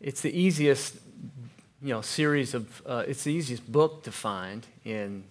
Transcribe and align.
it's 0.00 0.20
the 0.20 0.30
easiest, 0.30 0.96
you 1.82 1.90
know, 1.90 2.00
series 2.00 2.54
of, 2.54 2.82
uh, 2.86 3.04
it's 3.06 3.24
the 3.24 3.32
easiest 3.32 3.70
book 3.70 4.02
to 4.04 4.12
find 4.12 4.66
in, 4.84 5.24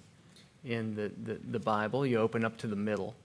in 0.66 0.96
the, 0.96 1.12
the, 1.24 1.40
the 1.52 1.60
Bible. 1.60 2.06
You 2.06 2.20
open 2.20 2.44
up 2.44 2.58
to 2.60 2.68
the 2.68 2.76
middle. 2.76 3.16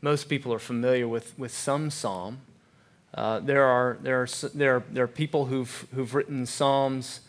Most 0.00 0.28
people 0.28 0.52
are 0.52 0.58
familiar 0.58 1.08
with, 1.08 1.36
with 1.38 1.52
some 1.52 1.90
psalm. 1.90 2.38
Uh, 3.14 3.40
there, 3.40 3.64
are, 3.64 3.98
there, 4.02 4.22
are, 4.22 4.28
there, 4.54 4.76
are, 4.76 4.82
there 4.90 5.04
are 5.04 5.08
people 5.08 5.46
who've, 5.46 5.86
who've 5.94 6.14
written 6.14 6.46
psalms 6.46 7.20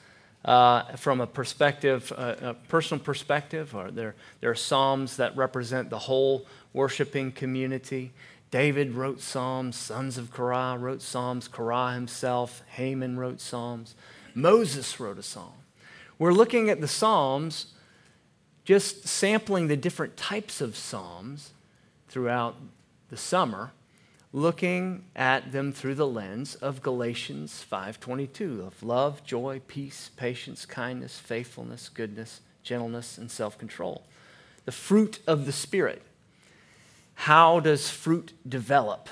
uh, 0.46 0.84
from 0.96 1.21
a 1.21 1.28
perspective, 1.28 2.14
uh, 2.16 2.36
a 2.42 2.54
personal 2.54 3.04
perspective, 3.04 3.76
or 3.76 3.89
there, 3.89 4.16
there 4.42 4.52
are 4.52 4.55
psalms 4.55 5.18
that 5.18 5.36
represent 5.36 5.89
the 5.89 6.00
whole 6.00 6.46
worshiping 6.74 7.32
community. 7.32 8.12
David 8.50 8.93
wrote 8.93 9.20
psalms, 9.21 9.75
sons 9.75 10.18
of 10.18 10.32
Korah 10.32 10.77
wrote 10.77 11.02
psalms, 11.02 11.47
Korah 11.47 11.93
himself, 11.93 12.64
Heman 12.75 13.18
wrote 13.18 13.41
psalms, 13.41 13.96
Moses 14.34 15.00
wrote 15.00 15.18
a 15.18 15.24
psalm. 15.24 15.54
We're 16.18 16.33
looking 16.33 16.69
at 16.69 16.82
the 16.82 16.88
psalms, 16.88 17.74
just 18.64 19.07
sampling 19.07 19.68
the 19.68 19.78
different 19.78 20.18
types 20.18 20.61
of 20.61 20.75
psalms 20.75 21.52
throughout 22.07 22.55
the 23.10 23.18
summer 23.18 23.71
looking 24.33 25.05
at 25.16 25.52
them 25.52 25.71
through 25.71 25.96
the 25.96 26.07
lens 26.07 26.55
of 26.55 26.82
Galatians 26.82 27.64
5:22 27.64 28.61
of 28.61 28.83
love, 28.83 29.24
joy, 29.24 29.61
peace, 29.68 30.11
patience, 30.16 30.66
kindness, 30.66 31.19
faithfulness, 31.19 31.89
goodness, 31.89 32.41
gentleness, 32.61 33.17
and 33.17 33.31
self-control. 33.31 34.05
The 34.66 34.72
fruit 34.72 35.19
of 35.25 35.45
the 35.45 35.52
spirit. 35.52 36.03
How 37.22 37.59
does 37.59 37.89
fruit 37.89 38.34
develop? 38.48 39.09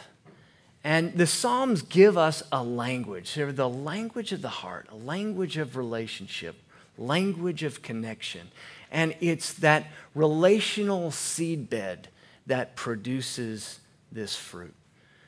And 0.84 1.18
the 1.18 1.26
Psalms 1.26 1.82
give 1.82 2.20
us 2.20 2.44
a 2.52 2.64
language. 2.64 3.34
They're 3.34 3.52
the 3.52 3.68
language 3.68 4.32
of 4.32 4.44
the 4.44 4.48
heart, 4.48 4.88
a 4.92 4.96
language 4.96 5.58
of 5.58 5.76
relationship, 5.76 6.56
language 7.00 7.64
of 7.64 7.82
connection. 7.82 8.52
And 8.92 9.16
it's 9.22 9.54
that 9.54 9.88
relational 10.14 11.10
seedbed 11.10 12.06
that 12.46 12.76
produces 12.76 13.80
this 14.12 14.36
fruit. 14.36 14.76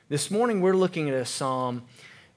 This 0.08 0.30
morning, 0.30 0.62
we're 0.62 0.76
looking 0.76 1.10
at 1.10 1.16
a 1.16 1.26
psalm 1.26 1.82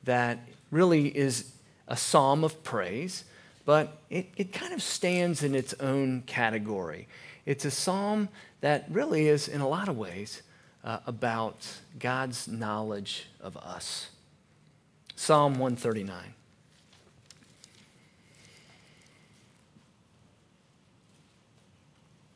that 0.05 0.39
really 0.71 1.09
is 1.09 1.53
a 1.87 1.99
psalm 1.99 2.45
of 2.45 2.65
praise, 2.65 3.25
but 3.67 3.99
it, 4.09 4.31
it 4.39 4.53
kind 4.55 4.73
of 4.73 4.83
stands 4.83 5.43
in 5.43 5.55
its 5.55 5.75
own 5.81 6.23
category. 6.23 7.09
It's 7.45 7.67
a 7.67 7.71
psalm 7.71 8.31
that 8.61 8.87
really 8.91 9.29
is, 9.29 9.49
in 9.49 9.61
a 9.61 9.69
lot 9.69 9.89
of 9.89 9.97
ways, 9.97 10.43
uh, 10.85 10.99
about 11.07 11.67
God's 11.99 12.49
knowledge 12.49 13.27
of 13.41 13.57
us. 13.57 14.11
Psalm 15.17 15.53
139. 15.55 16.35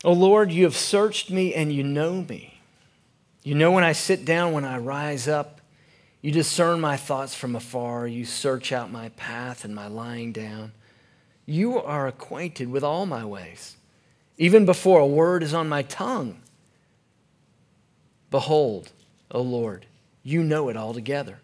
O 0.05 0.12
Lord, 0.12 0.53
you 0.53 0.64
have 0.64 0.77
searched 0.77 1.31
me 1.31 1.55
and 1.55 1.72
you 1.72 1.83
know 1.83 2.22
me. 2.28 2.61
You 3.42 3.55
know 3.55 3.72
when 3.72 3.84
I 3.84 3.92
sit 3.92 4.25
down, 4.27 4.53
when 4.53 4.64
I 4.64 4.77
rise 4.77 5.27
up. 5.27 5.62
You 6.20 6.31
discern 6.31 6.81
my 6.81 6.97
thoughts 6.97 7.34
from 7.34 7.56
afar. 7.56 8.06
You 8.06 8.25
search 8.27 8.72
out 8.72 8.91
my 8.92 9.11
path 9.11 9.64
and 9.64 9.75
my 9.75 9.86
lying 9.86 10.33
down. 10.33 10.72
You 11.47 11.78
are 11.81 12.06
acquainted 12.06 12.70
with 12.70 12.83
all 12.84 13.06
my 13.06 13.25
ways, 13.25 13.77
even 14.37 14.65
before 14.65 15.01
a 15.01 15.07
word 15.07 15.43
is 15.43 15.55
on 15.55 15.69
my 15.69 15.83
tongue. 15.83 16.41
Behold, 18.31 18.91
O 19.31 19.41
Lord, 19.41 19.87
you 20.23 20.43
know 20.43 20.69
it 20.69 20.77
altogether. 20.77 21.39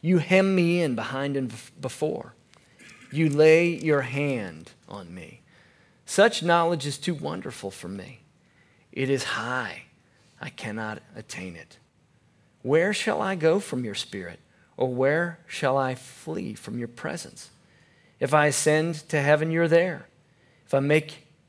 You 0.00 0.18
hem 0.18 0.54
me 0.54 0.80
in 0.80 0.94
behind 0.94 1.36
and 1.36 1.52
before. 1.80 2.34
You 3.10 3.28
lay 3.28 3.68
your 3.68 4.02
hand 4.02 4.72
on 4.88 5.14
me. 5.14 5.40
Such 6.04 6.42
knowledge 6.42 6.86
is 6.86 6.98
too 6.98 7.14
wonderful 7.14 7.70
for 7.70 7.88
me. 7.88 8.20
It 8.92 9.10
is 9.10 9.24
high 9.24 9.84
I 10.40 10.50
cannot 10.50 11.02
attain 11.16 11.56
it. 11.56 11.78
Where 12.62 12.92
shall 12.92 13.20
I 13.20 13.34
go 13.34 13.60
from 13.60 13.84
your 13.84 13.94
spirit? 13.94 14.40
Or 14.76 14.92
where 14.92 15.38
shall 15.46 15.76
I 15.76 15.94
flee 15.94 16.54
from 16.54 16.78
your 16.78 16.88
presence? 16.88 17.50
If 18.20 18.34
I 18.34 18.46
ascend 18.46 19.08
to 19.08 19.20
heaven, 19.20 19.50
you're 19.50 19.68
there. 19.68 20.06
If 20.66 20.74
I 20.74 20.80
make 20.80 21.27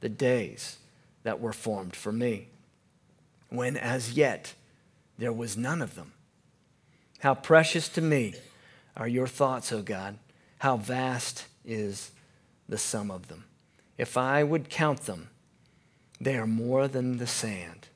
the 0.00 0.08
days 0.08 0.78
that 1.22 1.40
were 1.40 1.52
formed 1.52 1.96
for 1.96 2.12
me, 2.12 2.48
when 3.48 3.76
as 3.76 4.12
yet 4.12 4.54
there 5.18 5.32
was 5.32 5.56
none 5.56 5.82
of 5.82 5.94
them. 5.94 6.12
How 7.20 7.34
precious 7.34 7.88
to 7.90 8.00
me 8.00 8.34
are 8.96 9.08
your 9.08 9.26
thoughts, 9.26 9.72
O 9.72 9.82
God. 9.82 10.18
How 10.58 10.76
vast 10.76 11.46
is 11.64 12.12
the 12.68 12.78
sum 12.78 13.10
of 13.10 13.28
them. 13.28 13.44
If 13.98 14.16
I 14.16 14.42
would 14.42 14.68
count 14.68 15.02
them, 15.02 15.28
they 16.20 16.36
are 16.36 16.46
more 16.46 16.88
than 16.88 17.18
the 17.18 17.26
sand. 17.26 17.88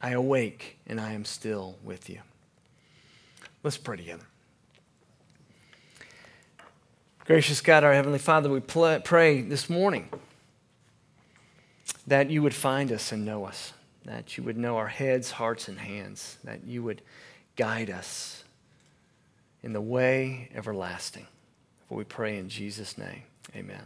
I 0.00 0.10
awake 0.10 0.78
and 0.86 1.00
I 1.00 1.12
am 1.12 1.24
still 1.24 1.76
with 1.84 2.08
you. 2.10 2.20
Let's 3.62 3.78
pray 3.78 3.96
together. 3.96 4.24
Gracious 7.24 7.60
God, 7.60 7.84
our 7.84 7.92
Heavenly 7.92 8.18
Father, 8.18 8.50
we 8.50 8.58
pray 8.58 9.42
this 9.42 9.70
morning 9.70 10.08
that 12.06 12.30
you 12.30 12.42
would 12.42 12.54
find 12.54 12.90
us 12.92 13.12
and 13.12 13.24
know 13.24 13.44
us, 13.44 13.72
that 14.04 14.36
you 14.36 14.42
would 14.44 14.56
know 14.56 14.76
our 14.76 14.88
heads, 14.88 15.32
hearts, 15.32 15.68
and 15.68 15.78
hands, 15.78 16.38
that 16.44 16.64
you 16.64 16.82
would 16.82 17.02
guide 17.56 17.90
us 17.90 18.44
in 19.62 19.72
the 19.72 19.80
way 19.80 20.48
everlasting. 20.54 21.26
For 21.88 21.96
we 21.96 22.04
pray 22.04 22.38
in 22.38 22.48
Jesus' 22.48 22.98
name. 22.98 23.22
Amen. 23.54 23.82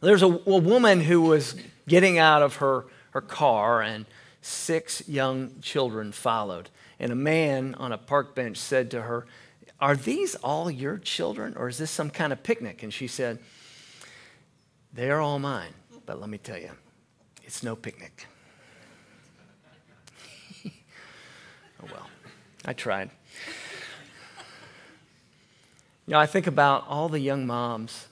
There's 0.00 0.22
a, 0.22 0.26
a 0.26 0.58
woman 0.58 1.00
who 1.00 1.22
was 1.22 1.56
getting 1.88 2.18
out 2.18 2.42
of 2.42 2.56
her, 2.56 2.86
her 3.10 3.20
car 3.20 3.82
and 3.82 4.06
six 4.42 5.08
young 5.08 5.60
children 5.60 6.12
followed. 6.12 6.70
And 7.00 7.12
a 7.12 7.16
man 7.16 7.74
on 7.76 7.92
a 7.92 7.98
park 7.98 8.34
bench 8.34 8.56
said 8.56 8.90
to 8.92 9.02
her, 9.02 9.26
Are 9.80 9.96
these 9.96 10.34
all 10.36 10.70
your 10.70 10.98
children, 10.98 11.54
or 11.56 11.68
is 11.68 11.78
this 11.78 11.90
some 11.90 12.10
kind 12.10 12.32
of 12.32 12.42
picnic? 12.42 12.82
And 12.82 12.92
she 12.92 13.06
said, 13.06 13.38
They 14.92 15.10
are 15.10 15.20
all 15.20 15.38
mine, 15.38 15.72
but 16.08 16.18
let 16.18 16.30
me 16.30 16.38
tell 16.38 16.56
you, 16.56 16.70
it's 17.44 17.62
no 17.62 17.76
picnic. 17.76 18.26
oh 20.66 21.88
well, 21.92 22.08
I 22.64 22.72
tried. 22.72 23.10
You 26.06 26.12
know, 26.12 26.18
I 26.18 26.24
think 26.24 26.46
about 26.46 26.86
all 26.88 27.10
the 27.10 27.20
young 27.20 27.46
moms. 27.46 28.06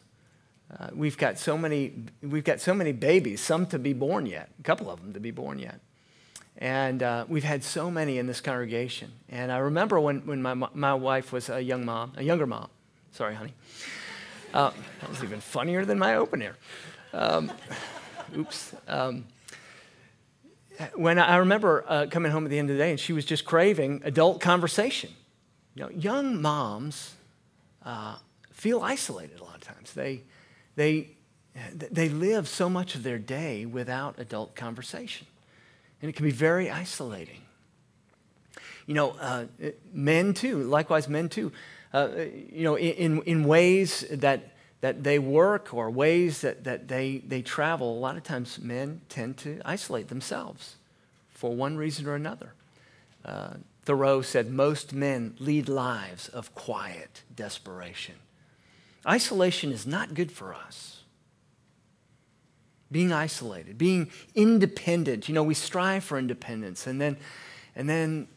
Uh, 0.78 0.88
we've 0.94 1.16
got 1.16 1.38
so 1.38 1.56
many. 1.56 1.94
We've 2.20 2.44
got 2.44 2.60
so 2.60 2.74
many 2.74 2.92
babies. 2.92 3.40
Some 3.40 3.64
to 3.68 3.78
be 3.78 3.94
born 3.94 4.26
yet. 4.26 4.50
A 4.60 4.62
couple 4.62 4.90
of 4.90 5.00
them 5.00 5.14
to 5.14 5.20
be 5.20 5.30
born 5.30 5.58
yet. 5.58 5.80
And 6.58 7.02
uh, 7.02 7.24
we've 7.28 7.44
had 7.44 7.64
so 7.64 7.90
many 7.90 8.18
in 8.18 8.26
this 8.26 8.42
congregation. 8.42 9.10
And 9.30 9.50
I 9.50 9.56
remember 9.56 9.98
when, 9.98 10.26
when 10.26 10.42
my, 10.42 10.52
my 10.52 10.92
wife 10.92 11.32
was 11.32 11.48
a 11.48 11.62
young 11.62 11.86
mom, 11.86 12.12
a 12.18 12.22
younger 12.22 12.46
mom. 12.46 12.68
Sorry, 13.12 13.34
honey. 13.34 13.54
Uh, 14.52 14.70
that 15.00 15.08
was 15.08 15.24
even 15.24 15.40
funnier 15.40 15.86
than 15.86 15.98
my 15.98 16.16
open 16.16 16.42
air. 16.42 16.56
Um, 17.12 17.52
oops. 18.36 18.74
Um, 18.88 19.26
when 20.94 21.18
I, 21.18 21.36
remember 21.36 21.84
uh, 21.88 22.06
coming 22.10 22.32
home 22.32 22.44
at 22.44 22.50
the 22.50 22.58
end 22.58 22.70
of 22.70 22.76
the 22.76 22.82
day 22.82 22.90
and 22.90 23.00
she 23.00 23.12
was 23.12 23.24
just 23.24 23.44
craving 23.44 24.02
adult 24.04 24.40
conversation. 24.40 25.10
You 25.74 25.84
know, 25.84 25.90
young 25.90 26.40
moms 26.40 27.14
uh, 27.84 28.16
feel 28.52 28.80
isolated 28.80 29.40
a 29.40 29.44
lot 29.44 29.56
of 29.56 29.62
times. 29.62 29.92
They, 29.92 30.22
they, 30.74 31.10
they 31.72 32.08
live 32.08 32.48
so 32.48 32.68
much 32.68 32.94
of 32.94 33.02
their 33.02 33.18
day 33.18 33.64
without 33.64 34.18
adult 34.18 34.54
conversation. 34.54 35.26
And 36.02 36.10
it 36.10 36.14
can 36.14 36.24
be 36.24 36.32
very 36.32 36.70
isolating. 36.70 37.42
You 38.86 38.94
know, 38.94 39.16
uh, 39.20 39.46
men 39.92 40.34
too, 40.34 40.62
likewise, 40.62 41.08
men 41.08 41.28
too, 41.28 41.52
uh, 41.92 42.08
you 42.50 42.62
know, 42.62 42.76
in, 42.76 43.22
in 43.22 43.44
ways 43.44 44.04
that, 44.10 44.55
that 44.80 45.04
they 45.04 45.18
work 45.18 45.72
or 45.72 45.90
ways 45.90 46.42
that, 46.42 46.64
that 46.64 46.88
they, 46.88 47.18
they 47.26 47.42
travel, 47.42 47.96
a 47.96 48.00
lot 48.00 48.16
of 48.16 48.22
times 48.22 48.58
men 48.58 49.00
tend 49.08 49.36
to 49.38 49.60
isolate 49.64 50.08
themselves 50.08 50.76
for 51.30 51.54
one 51.54 51.76
reason 51.76 52.06
or 52.06 52.14
another. 52.14 52.52
Uh, 53.24 53.54
Thoreau 53.84 54.20
said, 54.20 54.50
Most 54.50 54.92
men 54.92 55.34
lead 55.38 55.68
lives 55.68 56.28
of 56.28 56.54
quiet 56.54 57.22
desperation. 57.34 58.16
Isolation 59.06 59.70
is 59.70 59.86
not 59.86 60.14
good 60.14 60.32
for 60.32 60.54
us. 60.54 61.02
Being 62.90 63.12
isolated, 63.12 63.78
being 63.78 64.10
independent. 64.34 65.28
You 65.28 65.34
know, 65.34 65.42
we 65.42 65.54
strive 65.54 66.04
for 66.04 66.18
independence, 66.18 66.86
and 66.86 67.00
then, 67.00 67.16
and 67.74 67.88
then 67.88 68.28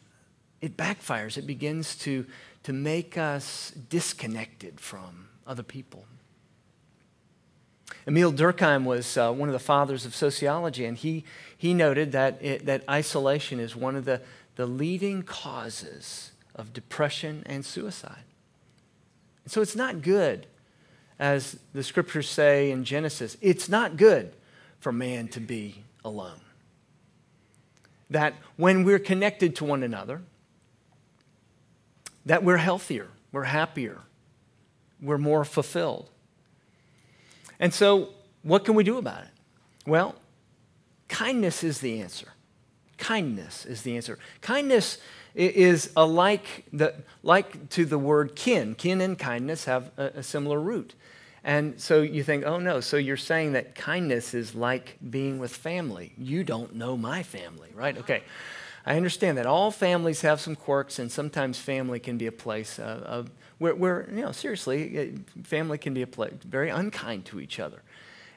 it 0.60 0.76
backfires. 0.76 1.36
It 1.36 1.46
begins 1.46 1.96
to, 1.96 2.26
to 2.64 2.72
make 2.72 3.16
us 3.16 3.72
disconnected 3.88 4.80
from 4.80 5.28
other 5.46 5.62
people. 5.62 6.04
Emile 8.06 8.32
Durkheim 8.32 8.84
was 8.84 9.16
uh, 9.16 9.32
one 9.32 9.48
of 9.48 9.52
the 9.52 9.58
fathers 9.58 10.06
of 10.06 10.14
sociology, 10.14 10.84
and 10.84 10.96
he, 10.96 11.24
he 11.56 11.74
noted 11.74 12.12
that, 12.12 12.38
it, 12.40 12.66
that 12.66 12.82
isolation 12.88 13.60
is 13.60 13.76
one 13.76 13.94
of 13.94 14.04
the, 14.04 14.22
the 14.56 14.66
leading 14.66 15.22
causes 15.22 16.32
of 16.54 16.72
depression 16.72 17.42
and 17.46 17.64
suicide. 17.64 18.24
And 19.44 19.52
so 19.52 19.60
it's 19.60 19.76
not 19.76 20.02
good, 20.02 20.46
as 21.18 21.58
the 21.74 21.82
scriptures 21.82 22.28
say 22.28 22.70
in 22.70 22.84
Genesis, 22.84 23.36
it's 23.40 23.68
not 23.68 23.96
good 23.96 24.32
for 24.78 24.92
man 24.92 25.28
to 25.28 25.40
be 25.40 25.84
alone. 26.04 26.40
That 28.08 28.34
when 28.56 28.84
we're 28.84 28.98
connected 28.98 29.54
to 29.56 29.64
one 29.64 29.82
another, 29.82 30.22
that 32.24 32.42
we're 32.42 32.56
healthier, 32.56 33.08
we're 33.32 33.44
happier, 33.44 33.98
we're 35.00 35.18
more 35.18 35.44
fulfilled. 35.44 36.08
And 37.60 37.72
so, 37.72 38.08
what 38.42 38.64
can 38.64 38.74
we 38.74 38.82
do 38.82 38.98
about 38.98 39.22
it? 39.22 39.30
Well, 39.86 40.16
kindness 41.08 41.62
is 41.62 41.78
the 41.78 42.00
answer. 42.00 42.28
Kindness 42.96 43.66
is 43.66 43.82
the 43.82 43.96
answer. 43.96 44.18
Kindness 44.40 44.98
is 45.34 45.92
alike 45.96 46.64
the, 46.72 46.94
like 47.22 47.68
to 47.70 47.84
the 47.84 47.98
word 47.98 48.34
kin. 48.34 48.74
Kin 48.74 49.00
and 49.00 49.18
kindness 49.18 49.66
have 49.66 49.90
a, 49.96 50.06
a 50.16 50.22
similar 50.22 50.58
root. 50.58 50.94
And 51.44 51.80
so 51.80 52.02
you 52.02 52.22
think, 52.22 52.44
oh 52.44 52.58
no, 52.58 52.80
so 52.80 52.96
you're 52.96 53.16
saying 53.16 53.52
that 53.52 53.74
kindness 53.74 54.34
is 54.34 54.54
like 54.54 54.98
being 55.08 55.38
with 55.38 55.54
family. 55.54 56.12
You 56.18 56.44
don't 56.44 56.74
know 56.74 56.96
my 56.96 57.22
family, 57.22 57.70
right? 57.74 57.96
Okay. 57.96 58.22
I 58.86 58.96
understand 58.96 59.38
that 59.38 59.46
all 59.46 59.70
families 59.70 60.22
have 60.22 60.40
some 60.40 60.56
quirks, 60.56 60.98
and 60.98 61.12
sometimes 61.12 61.58
family 61.58 62.00
can 62.00 62.16
be 62.16 62.26
a 62.26 62.32
place 62.32 62.78
uh, 62.78 63.02
of 63.04 63.30
where, 63.58 63.74
where, 63.74 64.08
you 64.10 64.22
know, 64.22 64.32
seriously, 64.32 65.18
family 65.42 65.76
can 65.76 65.92
be 65.92 66.02
a 66.02 66.06
place 66.06 66.32
very 66.44 66.70
unkind 66.70 67.26
to 67.26 67.40
each 67.40 67.60
other. 67.60 67.82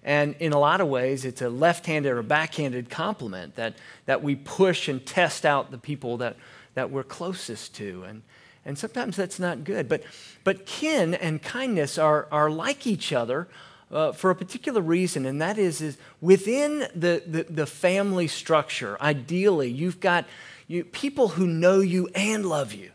And 0.04 0.36
in 0.40 0.52
a 0.52 0.60
lot 0.60 0.82
of 0.82 0.90
ways, 0.90 1.24
it's 1.24 1.42
a 1.42 1.50
left 1.50 1.86
handed 1.86 2.12
or 2.12 2.22
backhanded 2.22 2.90
compliment 2.90 3.56
that, 3.56 3.76
that 4.06 4.22
we 4.22 4.36
push 4.36 4.90
and 4.90 5.06
test 5.06 5.46
out 5.46 5.72
the 5.72 5.78
people 5.78 6.18
that, 6.18 6.36
that 6.74 6.92
we're 6.92 7.04
closest 7.04 7.74
to. 7.76 8.04
And, 8.04 8.22
and 8.66 8.78
sometimes 8.78 9.16
that's 9.16 9.40
not 9.40 9.64
good. 9.64 9.88
But, 9.88 10.04
but 10.44 10.66
kin 10.66 11.14
and 11.14 11.42
kindness 11.42 11.98
are, 11.98 12.28
are 12.32 12.50
like 12.50 12.86
each 12.86 13.14
other 13.14 13.48
uh, 13.94 14.12
for 14.12 14.32
a 14.32 14.36
particular 14.36 14.82
reason, 14.82 15.26
and 15.26 15.42
that 15.42 15.58
is, 15.58 15.82
is 15.82 15.98
within 16.20 16.88
the, 16.96 17.24
the, 17.26 17.44
the 17.44 17.66
family 17.66 18.28
structure, 18.28 18.98
ideally, 19.00 19.70
you've 19.70 20.00
got 20.00 20.26
you, 20.68 20.84
people 20.84 21.30
who 21.30 21.46
know 21.46 21.80
you 21.80 22.10
and 22.16 22.46
love 22.46 22.74
you, 22.74 22.92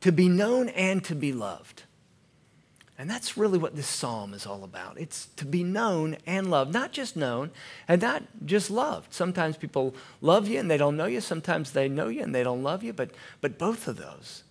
to 0.00 0.10
be 0.10 0.28
known 0.28 0.68
and 0.70 1.04
to 1.04 1.14
be 1.14 1.32
loved. 1.32 1.82
And 3.00 3.08
that's 3.08 3.36
really 3.36 3.58
what 3.58 3.76
this 3.76 3.86
psalm 3.86 4.34
is 4.34 4.44
all 4.44 4.64
about. 4.64 4.98
It's 4.98 5.26
to 5.36 5.44
be 5.44 5.62
known 5.62 6.16
and 6.26 6.50
loved, 6.50 6.72
not 6.72 6.90
just 6.90 7.14
known 7.14 7.52
and 7.86 8.02
not 8.02 8.24
just 8.44 8.72
loved. 8.72 9.14
Sometimes 9.14 9.56
people 9.56 9.94
love 10.20 10.48
you 10.48 10.58
and 10.58 10.68
they 10.68 10.76
don't 10.76 10.96
know 10.96 11.06
you. 11.06 11.20
Sometimes 11.20 11.70
they 11.70 11.88
know 11.88 12.08
you 12.08 12.22
and 12.22 12.34
they 12.34 12.42
don't 12.42 12.64
love 12.64 12.82
you. 12.82 12.92
But, 12.92 13.12
but 13.40 13.56
both 13.56 13.86
of 13.86 13.98
those 13.98 14.42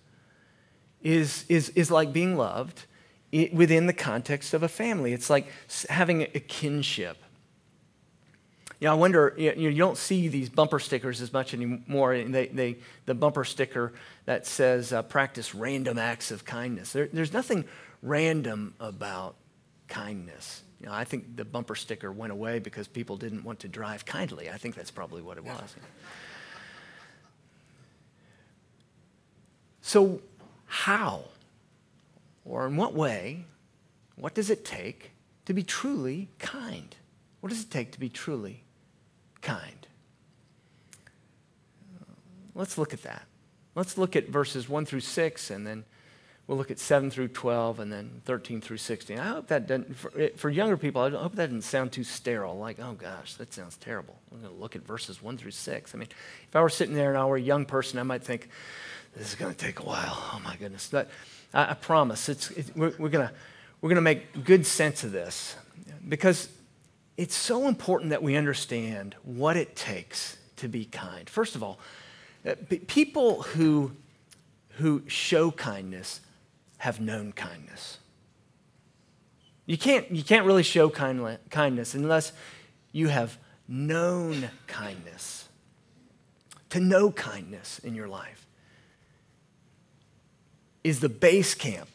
is, 1.02 1.44
is, 1.50 1.68
is 1.70 1.90
like 1.90 2.10
being 2.10 2.38
loved 2.38 2.84
within 3.32 3.86
the 3.86 3.92
context 3.92 4.54
of 4.54 4.62
a 4.62 4.68
family. 4.68 5.12
It's 5.12 5.28
like 5.28 5.48
having 5.88 6.22
a 6.22 6.40
kinship. 6.40 7.18
You 8.80 8.86
know, 8.86 8.92
I 8.92 8.94
wonder, 8.94 9.34
you, 9.36 9.54
know, 9.54 9.68
you 9.68 9.76
don't 9.76 9.98
see 9.98 10.28
these 10.28 10.48
bumper 10.48 10.78
stickers 10.78 11.20
as 11.20 11.32
much 11.32 11.52
anymore. 11.52 12.16
They, 12.16 12.46
they, 12.46 12.76
the 13.06 13.14
bumper 13.14 13.44
sticker 13.44 13.92
that 14.24 14.46
says, 14.46 14.92
uh, 14.92 15.02
practice 15.02 15.52
random 15.52 15.98
acts 15.98 16.30
of 16.30 16.44
kindness. 16.44 16.92
There, 16.92 17.08
there's 17.12 17.32
nothing 17.32 17.64
random 18.02 18.74
about 18.78 19.34
kindness. 19.88 20.62
You 20.80 20.86
know, 20.86 20.92
I 20.92 21.02
think 21.02 21.36
the 21.36 21.44
bumper 21.44 21.74
sticker 21.74 22.12
went 22.12 22.32
away 22.32 22.60
because 22.60 22.86
people 22.86 23.16
didn't 23.16 23.42
want 23.42 23.58
to 23.60 23.68
drive 23.68 24.06
kindly. 24.06 24.48
I 24.48 24.58
think 24.58 24.76
that's 24.76 24.92
probably 24.92 25.22
what 25.22 25.38
it 25.38 25.44
was. 25.44 25.74
So, 29.80 30.20
how 30.66 31.24
or 32.48 32.66
in 32.66 32.76
what 32.76 32.94
way, 32.94 33.44
what 34.16 34.34
does 34.34 34.50
it 34.50 34.64
take 34.64 35.12
to 35.44 35.52
be 35.52 35.62
truly 35.62 36.28
kind? 36.38 36.96
What 37.40 37.50
does 37.50 37.62
it 37.62 37.70
take 37.70 37.92
to 37.92 38.00
be 38.00 38.08
truly 38.08 38.64
kind? 39.42 39.86
Uh, 42.00 42.12
let's 42.54 42.78
look 42.78 42.92
at 42.92 43.02
that. 43.02 43.24
Let's 43.74 43.96
look 43.96 44.16
at 44.16 44.28
verses 44.28 44.68
1 44.68 44.86
through 44.86 45.00
6, 45.00 45.50
and 45.50 45.66
then 45.66 45.84
we'll 46.46 46.58
look 46.58 46.70
at 46.70 46.80
7 46.80 47.10
through 47.10 47.28
12, 47.28 47.78
and 47.78 47.92
then 47.92 48.22
13 48.24 48.60
through 48.60 48.78
16. 48.78 49.18
I 49.18 49.28
hope 49.28 49.46
that 49.48 49.68
doesn't, 49.68 49.94
for, 49.94 50.10
for 50.34 50.50
younger 50.50 50.76
people, 50.76 51.02
I 51.02 51.10
hope 51.10 51.36
that 51.36 51.46
doesn't 51.46 51.62
sound 51.62 51.92
too 51.92 52.02
sterile, 52.02 52.58
like, 52.58 52.80
oh 52.80 52.94
gosh, 52.94 53.34
that 53.34 53.52
sounds 53.52 53.76
terrible. 53.76 54.18
I'm 54.32 54.40
going 54.40 54.52
to 54.52 54.60
look 54.60 54.74
at 54.74 54.82
verses 54.82 55.22
1 55.22 55.36
through 55.36 55.52
6. 55.52 55.94
I 55.94 55.98
mean, 55.98 56.08
if 56.48 56.56
I 56.56 56.60
were 56.60 56.68
sitting 56.68 56.94
there 56.94 57.10
and 57.10 57.18
I 57.18 57.26
were 57.26 57.36
a 57.36 57.40
young 57.40 57.66
person, 57.66 58.00
I 58.00 58.02
might 58.02 58.24
think, 58.24 58.48
this 59.14 59.28
is 59.28 59.34
going 59.34 59.52
to 59.52 59.58
take 59.58 59.80
a 59.80 59.84
while. 59.84 60.16
Oh 60.34 60.40
my 60.44 60.56
goodness. 60.56 60.88
But 60.90 61.08
I, 61.52 61.70
I 61.70 61.74
promise. 61.74 62.28
It's, 62.28 62.50
it, 62.52 62.76
we're, 62.76 62.92
we're 62.98 63.08
going 63.08 63.28
we're 63.80 63.88
gonna 63.88 64.00
make 64.00 64.44
good 64.44 64.66
sense 64.66 65.04
of 65.04 65.12
this 65.12 65.54
because 66.08 66.48
it's 67.16 67.34
so 67.34 67.68
important 67.68 68.10
that 68.10 68.22
we 68.22 68.36
understand 68.36 69.14
what 69.22 69.56
it 69.56 69.76
takes 69.76 70.36
to 70.56 70.68
be 70.68 70.84
kind. 70.84 71.28
First 71.28 71.54
of 71.54 71.62
all, 71.62 71.78
uh, 72.46 72.54
people 72.86 73.42
who, 73.42 73.92
who 74.70 75.02
show 75.06 75.50
kindness 75.50 76.20
have 76.78 77.00
known 77.00 77.32
kindness. 77.32 77.98
You 79.66 79.76
can't, 79.76 80.10
you 80.10 80.22
can't 80.22 80.46
really 80.46 80.62
show 80.62 80.88
kind, 80.88 81.38
kindness 81.50 81.94
unless 81.94 82.32
you 82.92 83.08
have 83.08 83.36
known 83.66 84.50
kindness. 84.66 85.48
To 86.70 86.80
know 86.80 87.10
kindness 87.10 87.78
in 87.80 87.94
your 87.94 88.08
life 88.08 88.47
is 90.84 91.00
the 91.00 91.08
base 91.08 91.54
camp 91.54 91.88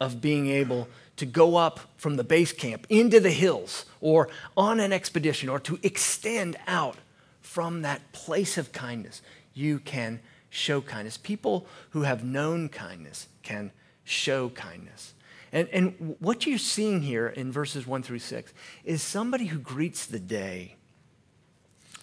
of 0.00 0.20
being 0.20 0.48
able 0.48 0.88
to 1.16 1.26
go 1.26 1.56
up 1.56 1.80
from 1.96 2.16
the 2.16 2.24
base 2.24 2.52
camp 2.52 2.86
into 2.88 3.18
the 3.18 3.30
hills 3.30 3.84
or 4.00 4.28
on 4.56 4.78
an 4.80 4.92
expedition 4.92 5.48
or 5.48 5.58
to 5.58 5.78
extend 5.82 6.56
out 6.66 6.96
from 7.40 7.82
that 7.82 8.12
place 8.12 8.56
of 8.56 8.72
kindness. 8.72 9.20
You 9.52 9.80
can 9.80 10.20
show 10.48 10.80
kindness. 10.80 11.16
People 11.16 11.66
who 11.90 12.02
have 12.02 12.22
known 12.22 12.68
kindness 12.68 13.26
can 13.42 13.72
show 14.04 14.48
kindness. 14.50 15.14
And, 15.52 15.68
and 15.72 16.16
what 16.20 16.46
you're 16.46 16.58
seeing 16.58 17.02
here 17.02 17.26
in 17.26 17.50
verses 17.50 17.86
1 17.86 18.02
through 18.02 18.20
6 18.20 18.52
is 18.84 19.02
somebody 19.02 19.46
who 19.46 19.58
greets 19.58 20.06
the 20.06 20.20
day 20.20 20.76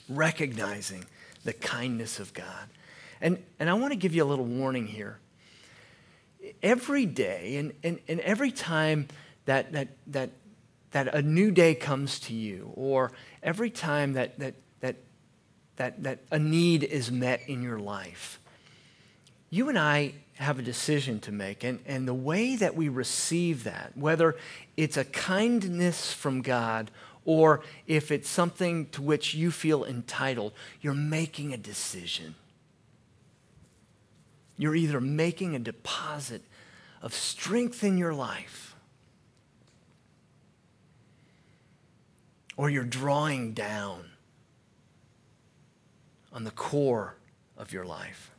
recognizing 0.09 1.05
the 1.43 1.53
kindness 1.53 2.19
of 2.19 2.33
God. 2.33 2.67
And, 3.21 3.41
and 3.59 3.69
I 3.69 3.73
want 3.73 3.93
to 3.93 3.97
give 3.97 4.13
you 4.13 4.23
a 4.23 4.25
little 4.25 4.45
warning 4.45 4.87
here 4.87 5.19
every 6.61 7.05
day 7.05 7.57
and, 7.57 7.73
and, 7.83 7.99
and 8.07 8.19
every 8.21 8.51
time 8.51 9.07
that, 9.45 9.71
that, 9.73 9.89
that, 10.07 10.31
that 10.91 11.13
a 11.13 11.21
new 11.21 11.51
day 11.51 11.75
comes 11.75 12.19
to 12.21 12.33
you, 12.33 12.71
or 12.75 13.11
every 13.43 13.69
time 13.69 14.13
that, 14.13 14.39
that, 14.39 14.55
that, 14.79 14.95
that, 15.75 16.03
that 16.03 16.19
a 16.31 16.39
need 16.39 16.83
is 16.83 17.11
met 17.11 17.41
in 17.47 17.61
your 17.61 17.79
life, 17.79 18.39
you 19.49 19.69
and 19.69 19.77
I 19.77 20.13
have 20.35 20.59
a 20.59 20.61
decision 20.61 21.19
to 21.21 21.31
make. 21.31 21.63
And, 21.63 21.79
and 21.85 22.07
the 22.07 22.13
way 22.13 22.55
that 22.55 22.75
we 22.75 22.89
receive 22.89 23.63
that, 23.63 23.93
whether 23.95 24.35
it's 24.75 24.97
a 24.97 25.05
kindness 25.05 26.11
from 26.11 26.41
God 26.41 26.91
or 27.23 27.61
if 27.87 28.11
it's 28.11 28.29
something 28.29 28.87
to 28.87 29.01
which 29.01 29.33
you 29.33 29.51
feel 29.51 29.83
entitled, 29.83 30.53
you're 30.81 30.93
making 30.93 31.53
a 31.53 31.57
decision. 31.57 32.35
You're 34.57 34.75
either 34.75 35.01
making 35.01 35.55
a 35.55 35.59
deposit 35.59 36.41
of 37.01 37.13
strength 37.13 37.83
in 37.83 37.97
your 37.97 38.13
life 38.13 38.75
or 42.57 42.69
you're 42.69 42.83
drawing 42.83 43.53
down 43.53 44.05
on 46.31 46.43
the 46.43 46.51
core 46.51 47.15
of 47.57 47.73
your 47.73 47.85
life. 47.85 48.31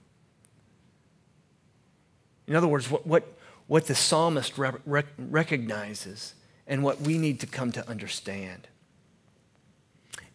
In 2.46 2.54
other 2.54 2.68
words, 2.68 2.90
what, 2.90 3.06
what, 3.06 3.24
what 3.66 3.86
the 3.86 3.94
psalmist 3.94 4.56
re- 4.56 5.02
recognizes 5.18 6.34
and 6.66 6.82
what 6.82 7.00
we 7.00 7.18
need 7.18 7.40
to 7.40 7.46
come 7.46 7.72
to 7.72 7.88
understand 7.88 8.68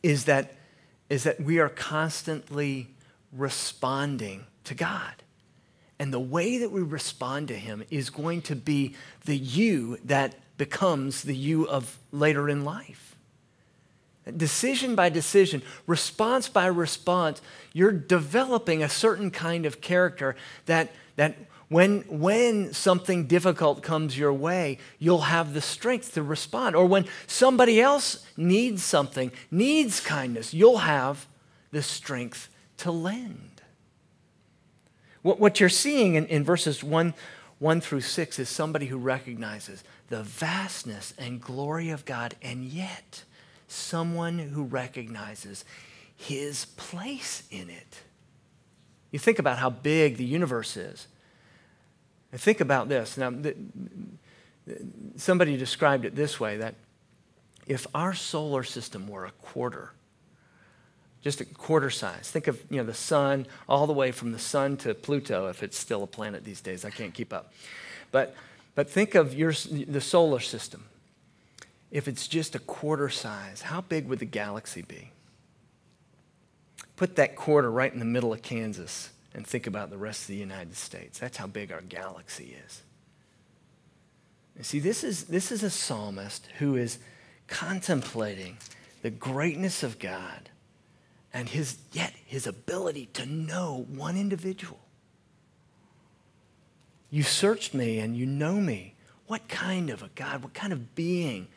is 0.04 0.26
that, 0.26 0.56
is 1.10 1.24
that 1.24 1.42
we 1.42 1.60
are 1.60 1.70
constantly 1.70 2.96
responding 3.32 4.46
to 4.64 4.74
God. 4.74 5.24
And 6.02 6.12
the 6.12 6.20
way 6.20 6.58
that 6.58 6.72
we 6.72 6.82
respond 6.82 7.50
to 7.50 7.56
Him 7.56 7.84
is 7.92 8.10
going 8.10 8.42
to 8.44 8.56
be 8.56 8.96
the 9.26 9.38
you 9.38 10.00
that 10.06 10.34
becomes 10.58 11.22
the 11.22 11.36
you 11.36 11.68
of 11.68 12.00
later 12.12 12.50
in 12.50 12.66
life. 12.66 13.16
Decision 14.36 14.96
by 14.96 15.10
decision, 15.10 15.62
response 15.86 16.50
by 16.50 16.66
response, 16.66 17.40
you're 17.72 17.92
developing 17.92 18.82
a 18.82 18.90
certain 18.90 19.30
kind 19.30 19.68
of 19.68 19.80
character 19.80 20.36
that, 20.66 20.92
that 21.18 21.36
when, 21.68 22.00
when 22.08 22.74
something 22.74 23.28
difficult 23.28 23.84
comes 23.84 24.18
your 24.18 24.34
way, 24.34 24.80
you'll 24.98 25.22
have 25.22 25.54
the 25.54 25.62
strength 25.62 26.16
to 26.16 26.24
respond. 26.24 26.76
Or 26.76 26.88
when 26.88 27.06
somebody 27.28 27.80
else 27.80 28.26
needs 28.36 28.82
something, 28.82 29.32
needs 29.52 30.00
kindness, 30.00 30.52
you'll 30.52 30.80
have 30.80 31.28
the 31.70 31.84
strength 31.84 32.50
to 32.78 32.90
lend. 32.90 33.51
What, 35.22 35.40
what 35.40 35.60
you're 35.60 35.70
seeing 35.70 36.16
in, 36.16 36.26
in 36.28 36.44
verses 36.44 36.84
1, 36.84 37.14
1 37.60 37.82
through 37.82 38.02
6 38.02 38.40
is 38.40 38.50
somebody 38.50 38.88
who 38.88 38.98
recognizes 38.98 39.84
the 40.10 40.24
vastness 40.24 41.14
and 41.18 41.40
glory 41.40 41.90
of 41.90 42.06
God, 42.06 42.36
and 42.42 42.66
yet 42.66 43.24
someone 43.68 44.40
who 44.40 44.64
recognizes 44.64 45.64
his 46.16 46.66
place 46.66 47.44
in 47.50 47.70
it. 47.70 48.02
You 49.12 49.20
think 49.20 49.40
about 49.40 49.58
how 49.58 49.70
big 49.70 50.18
the 50.18 50.26
universe 50.26 50.78
is. 50.78 51.08
And 52.32 52.40
think 52.40 52.62
about 52.62 52.90
this. 52.90 53.18
Now, 53.18 53.34
somebody 55.18 55.58
described 55.58 56.06
it 56.06 56.16
this 56.16 56.40
way 56.40 56.58
that 56.58 56.76
if 57.68 57.88
our 57.94 58.14
solar 58.14 58.64
system 58.64 59.08
were 59.08 59.26
a 59.26 59.32
quarter, 59.32 59.92
just 61.22 61.42
a 61.42 61.46
quarter 61.46 61.90
size. 61.90 62.30
Think 62.30 62.48
of 62.48 62.62
you 62.70 62.78
know 62.78 62.84
the 62.84 62.94
sun 62.94 63.48
all 63.70 63.88
the 63.88 63.94
way 63.94 64.12
from 64.12 64.32
the 64.32 64.40
sun 64.40 64.78
to 64.78 64.94
Pluto, 64.94 65.48
if 65.48 65.64
it's 65.64 65.78
still 65.78 66.04
a 66.04 66.08
planet 66.08 66.44
these 66.44 66.62
days. 66.62 66.86
I 66.86 66.90
can't 66.90 67.14
keep 67.14 67.32
up. 67.34 67.54
But 68.12 68.36
but 68.76 68.90
think 68.90 69.16
of 69.16 69.34
your 69.34 69.52
the 69.52 70.02
solar 70.02 70.40
system 70.40 70.86
if 71.92 72.08
it's 72.08 72.28
just 72.28 72.56
a 72.56 72.60
quarter 72.60 73.10
size, 73.10 73.62
how 73.64 73.82
big 73.82 74.08
would 74.08 74.20
the 74.20 74.26
galaxy 74.26 74.82
be? 74.82 75.12
Put 76.96 77.18
that 77.18 77.36
quarter 77.36 77.70
right 77.70 77.92
in 77.92 78.00
the 78.00 78.06
middle 78.06 78.32
of 78.32 78.42
Kansas 78.42 79.12
and 79.34 79.46
think 79.46 79.68
about 79.68 79.90
the 79.90 79.98
rest 79.98 80.22
of 80.22 80.28
the 80.28 80.36
United 80.38 80.76
States. 80.76 81.20
That's 81.20 81.38
how 81.38 81.48
big 81.48 81.72
our 81.72 81.82
galaxy 81.82 82.56
is. 82.66 82.82
You 84.58 84.64
see, 84.64 84.80
this 84.80 85.04
is, 85.04 85.26
this 85.26 85.52
is 85.52 85.64
a 85.64 85.70
psalmist 85.70 86.48
who 86.60 86.76
is 86.76 87.00
contemplating 87.48 88.58
the 89.02 89.10
greatness 89.10 89.84
of 89.84 90.00
God 90.00 90.50
and 91.34 91.50
his, 91.50 91.78
yet 91.92 92.14
his 92.26 92.46
ability 92.48 93.08
to 93.14 93.26
know 93.26 93.86
one 93.90 94.18
individual. 94.18 94.80
You 97.10 97.24
searched 97.24 97.74
me 97.74 98.00
and 98.00 98.16
you 98.16 98.26
know 98.26 98.56
me. 98.56 98.96
What 99.28 99.48
kind 99.48 99.90
of 99.90 100.04
a 100.04 100.10
God, 100.16 100.44
what 100.44 100.54
kind 100.54 100.74
of 100.74 100.96
being 100.96 101.48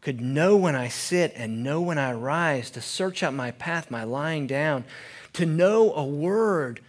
could 0.00 0.20
know 0.20 0.56
when 0.56 0.76
I 0.76 0.88
sit 0.88 1.32
and 1.34 1.62
know 1.64 1.80
when 1.80 1.98
I 1.98 2.12
rise, 2.12 2.70
to 2.72 2.80
search 2.80 3.22
out 3.22 3.32
my 3.32 3.52
path, 3.52 3.90
my 3.90 4.04
lying 4.04 4.46
down, 4.46 4.84
to 5.32 5.46
know 5.46 5.94
a 5.94 6.04
word 6.04 6.80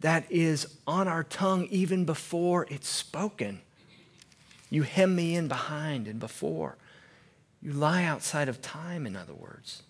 that 0.00 0.30
is 0.30 0.66
on 0.86 1.08
our 1.08 1.24
tongue 1.24 1.66
even 1.70 2.04
before 2.04 2.66
it's 2.68 2.88
spoken. 2.88 3.62
You 4.68 4.82
hem 4.82 5.16
me 5.16 5.34
in 5.34 5.48
behind 5.48 6.06
and 6.06 6.20
before. 6.20 6.76
You 7.62 7.72
lie 7.72 8.04
outside 8.04 8.48
of 8.50 8.60
time, 8.60 9.06
in 9.06 9.16
other 9.16 9.32
words. 9.32 9.82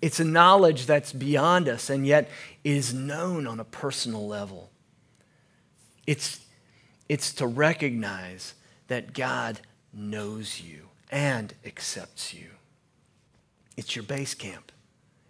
It's 0.00 0.20
a 0.20 0.24
knowledge 0.24 0.86
that's 0.86 1.12
beyond 1.12 1.68
us 1.68 1.90
and 1.90 2.06
yet 2.06 2.30
is 2.62 2.94
known 2.94 3.46
on 3.46 3.58
a 3.58 3.64
personal 3.64 4.26
level. 4.26 4.70
It's, 6.06 6.40
it's 7.08 7.32
to 7.34 7.46
recognize 7.46 8.54
that 8.86 9.12
God 9.12 9.60
knows 9.92 10.60
you 10.60 10.88
and 11.10 11.52
accepts 11.64 12.32
you. 12.32 12.48
It's 13.76 13.96
your 13.96 14.04
base 14.04 14.34
camp, 14.34 14.72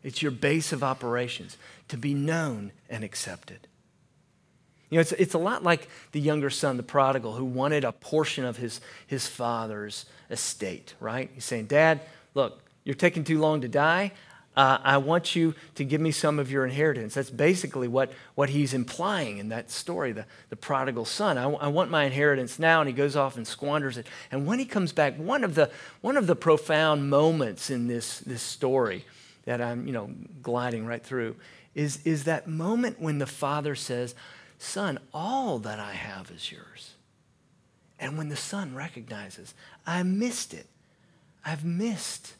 it's 0.02 0.22
your 0.22 0.30
base 0.30 0.72
of 0.72 0.82
operations 0.82 1.56
to 1.88 1.96
be 1.96 2.14
known 2.14 2.72
and 2.88 3.04
accepted. 3.04 3.66
You 4.90 4.96
know, 4.96 5.00
it's, 5.02 5.12
it's 5.12 5.34
a 5.34 5.38
lot 5.38 5.62
like 5.62 5.88
the 6.12 6.20
younger 6.20 6.48
son, 6.48 6.78
the 6.78 6.82
prodigal, 6.82 7.34
who 7.34 7.44
wanted 7.44 7.84
a 7.84 7.92
portion 7.92 8.46
of 8.46 8.56
his, 8.56 8.80
his 9.06 9.26
father's 9.26 10.06
estate, 10.30 10.94
right? 10.98 11.30
He's 11.34 11.44
saying, 11.44 11.66
Dad, 11.66 12.00
look, 12.32 12.62
you're 12.84 12.94
taking 12.94 13.22
too 13.22 13.38
long 13.38 13.60
to 13.60 13.68
die 13.68 14.12
uh, 14.58 14.80
I 14.82 14.96
want 14.96 15.36
you 15.36 15.54
to 15.76 15.84
give 15.84 16.00
me 16.00 16.10
some 16.10 16.40
of 16.40 16.50
your 16.50 16.64
inheritance. 16.64 17.14
That's 17.14 17.30
basically 17.30 17.86
what, 17.86 18.10
what 18.34 18.48
he's 18.48 18.74
implying 18.74 19.38
in 19.38 19.50
that 19.50 19.70
story, 19.70 20.10
the, 20.10 20.26
the 20.50 20.56
prodigal 20.56 21.04
son. 21.04 21.38
I, 21.38 21.42
w- 21.42 21.60
I 21.62 21.68
want 21.68 21.92
my 21.92 22.02
inheritance 22.02 22.58
now, 22.58 22.80
and 22.80 22.88
he 22.88 22.92
goes 22.92 23.14
off 23.14 23.36
and 23.36 23.46
squanders 23.46 23.96
it. 23.96 24.08
And 24.32 24.48
when 24.48 24.58
he 24.58 24.64
comes 24.64 24.90
back, 24.92 25.16
one 25.16 25.44
of 25.44 25.54
the, 25.54 25.70
one 26.00 26.16
of 26.16 26.26
the 26.26 26.34
profound 26.34 27.08
moments 27.08 27.70
in 27.70 27.86
this, 27.86 28.18
this 28.18 28.42
story 28.42 29.04
that 29.44 29.60
I'm 29.60 29.86
you 29.86 29.92
know, 29.92 30.10
gliding 30.42 30.86
right 30.86 31.04
through 31.04 31.36
is, 31.76 32.04
is 32.04 32.24
that 32.24 32.48
moment 32.48 33.00
when 33.00 33.18
the 33.18 33.26
father 33.26 33.76
says, 33.76 34.16
Son, 34.58 34.98
all 35.14 35.60
that 35.60 35.78
I 35.78 35.92
have 35.92 36.32
is 36.32 36.50
yours. 36.50 36.94
And 38.00 38.18
when 38.18 38.28
the 38.28 38.34
son 38.34 38.74
recognizes, 38.74 39.54
I 39.86 40.02
missed 40.02 40.52
it, 40.52 40.66
I've 41.44 41.64
missed 41.64 42.34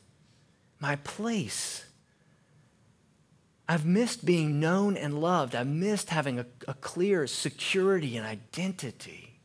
my 0.81 0.97
place 0.97 1.85
I've 3.69 3.85
missed 3.85 4.25
being 4.25 4.59
known 4.59 4.97
and 4.97 5.21
loved. 5.21 5.55
I've 5.55 5.67
missed 5.67 6.09
having 6.09 6.39
a, 6.39 6.47
a 6.67 6.75
clear 6.75 7.27
security 7.27 8.17
and 8.17 8.27
identity. 8.27 9.39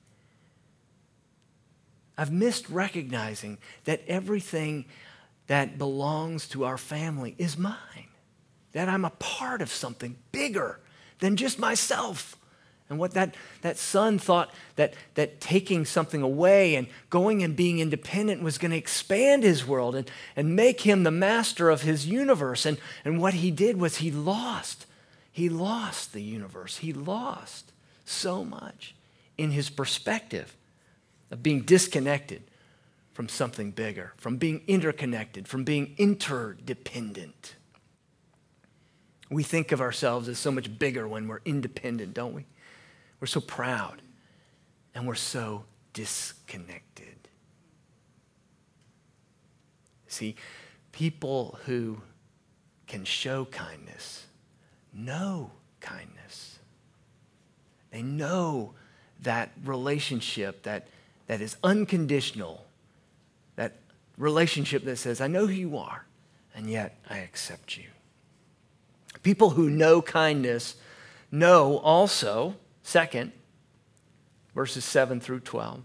I've 2.17 2.31
missed 2.31 2.69
recognizing 2.69 3.57
that 3.83 4.01
everything 4.07 4.85
that 5.47 5.77
belongs 5.77 6.47
to 6.49 6.63
our 6.63 6.77
family 6.77 7.35
is 7.37 7.57
mine, 7.57 8.07
that 8.71 8.87
I'm 8.87 9.03
a 9.03 9.09
part 9.09 9.61
of 9.61 9.69
something 9.69 10.15
bigger 10.31 10.79
than 11.19 11.35
just 11.35 11.59
myself. 11.59 12.37
And 12.93 12.99
what 12.99 13.15
that, 13.15 13.33
that 13.63 13.79
son 13.79 14.19
thought 14.19 14.53
that, 14.75 14.93
that 15.15 15.41
taking 15.41 15.83
something 15.83 16.21
away 16.21 16.75
and 16.75 16.85
going 17.09 17.41
and 17.41 17.55
being 17.55 17.79
independent 17.79 18.43
was 18.43 18.59
going 18.59 18.69
to 18.69 18.77
expand 18.77 19.41
his 19.41 19.65
world 19.65 19.95
and, 19.95 20.11
and 20.35 20.55
make 20.55 20.81
him 20.81 21.01
the 21.01 21.09
master 21.09 21.71
of 21.71 21.81
his 21.81 22.05
universe. 22.05 22.67
And, 22.67 22.77
and 23.03 23.19
what 23.19 23.33
he 23.33 23.49
did 23.49 23.79
was 23.79 23.97
he 23.97 24.11
lost. 24.11 24.85
He 25.31 25.49
lost 25.49 26.13
the 26.13 26.21
universe. 26.21 26.77
He 26.77 26.93
lost 26.93 27.71
so 28.05 28.45
much 28.45 28.93
in 29.39 29.49
his 29.49 29.71
perspective 29.71 30.55
of 31.31 31.41
being 31.41 31.61
disconnected 31.61 32.43
from 33.11 33.27
something 33.27 33.71
bigger, 33.71 34.13
from 34.17 34.37
being 34.37 34.61
interconnected, 34.67 35.47
from 35.47 35.63
being 35.63 35.95
interdependent. 35.97 37.55
We 39.31 39.41
think 39.41 39.71
of 39.71 39.81
ourselves 39.81 40.29
as 40.29 40.37
so 40.37 40.51
much 40.51 40.77
bigger 40.77 41.07
when 41.07 41.27
we're 41.27 41.41
independent, 41.43 42.13
don't 42.13 42.35
we? 42.35 42.45
We're 43.23 43.27
so 43.27 43.39
proud 43.39 44.01
and 44.93 45.07
we're 45.07 45.15
so 45.15 45.63
disconnected. 45.93 47.29
See, 50.09 50.35
people 50.91 51.57
who 51.63 52.01
can 52.85 53.05
show 53.05 53.45
kindness 53.45 54.25
know 54.93 55.51
kindness. 55.79 56.59
They 57.91 58.01
know 58.01 58.73
that 59.21 59.51
relationship 59.63 60.63
that, 60.63 60.89
that 61.27 61.39
is 61.39 61.55
unconditional, 61.63 62.65
that 63.55 63.77
relationship 64.17 64.83
that 64.83 64.97
says, 64.97 65.21
I 65.21 65.27
know 65.27 65.47
who 65.47 65.53
you 65.53 65.77
are, 65.77 66.05
and 66.53 66.69
yet 66.69 66.97
I 67.09 67.19
accept 67.19 67.77
you. 67.77 67.85
People 69.21 69.51
who 69.51 69.69
know 69.69 70.01
kindness 70.01 70.75
know 71.31 71.77
also 71.77 72.57
Second, 72.83 73.31
verses 74.53 74.85
7 74.85 75.19
through 75.19 75.39
12. 75.39 75.81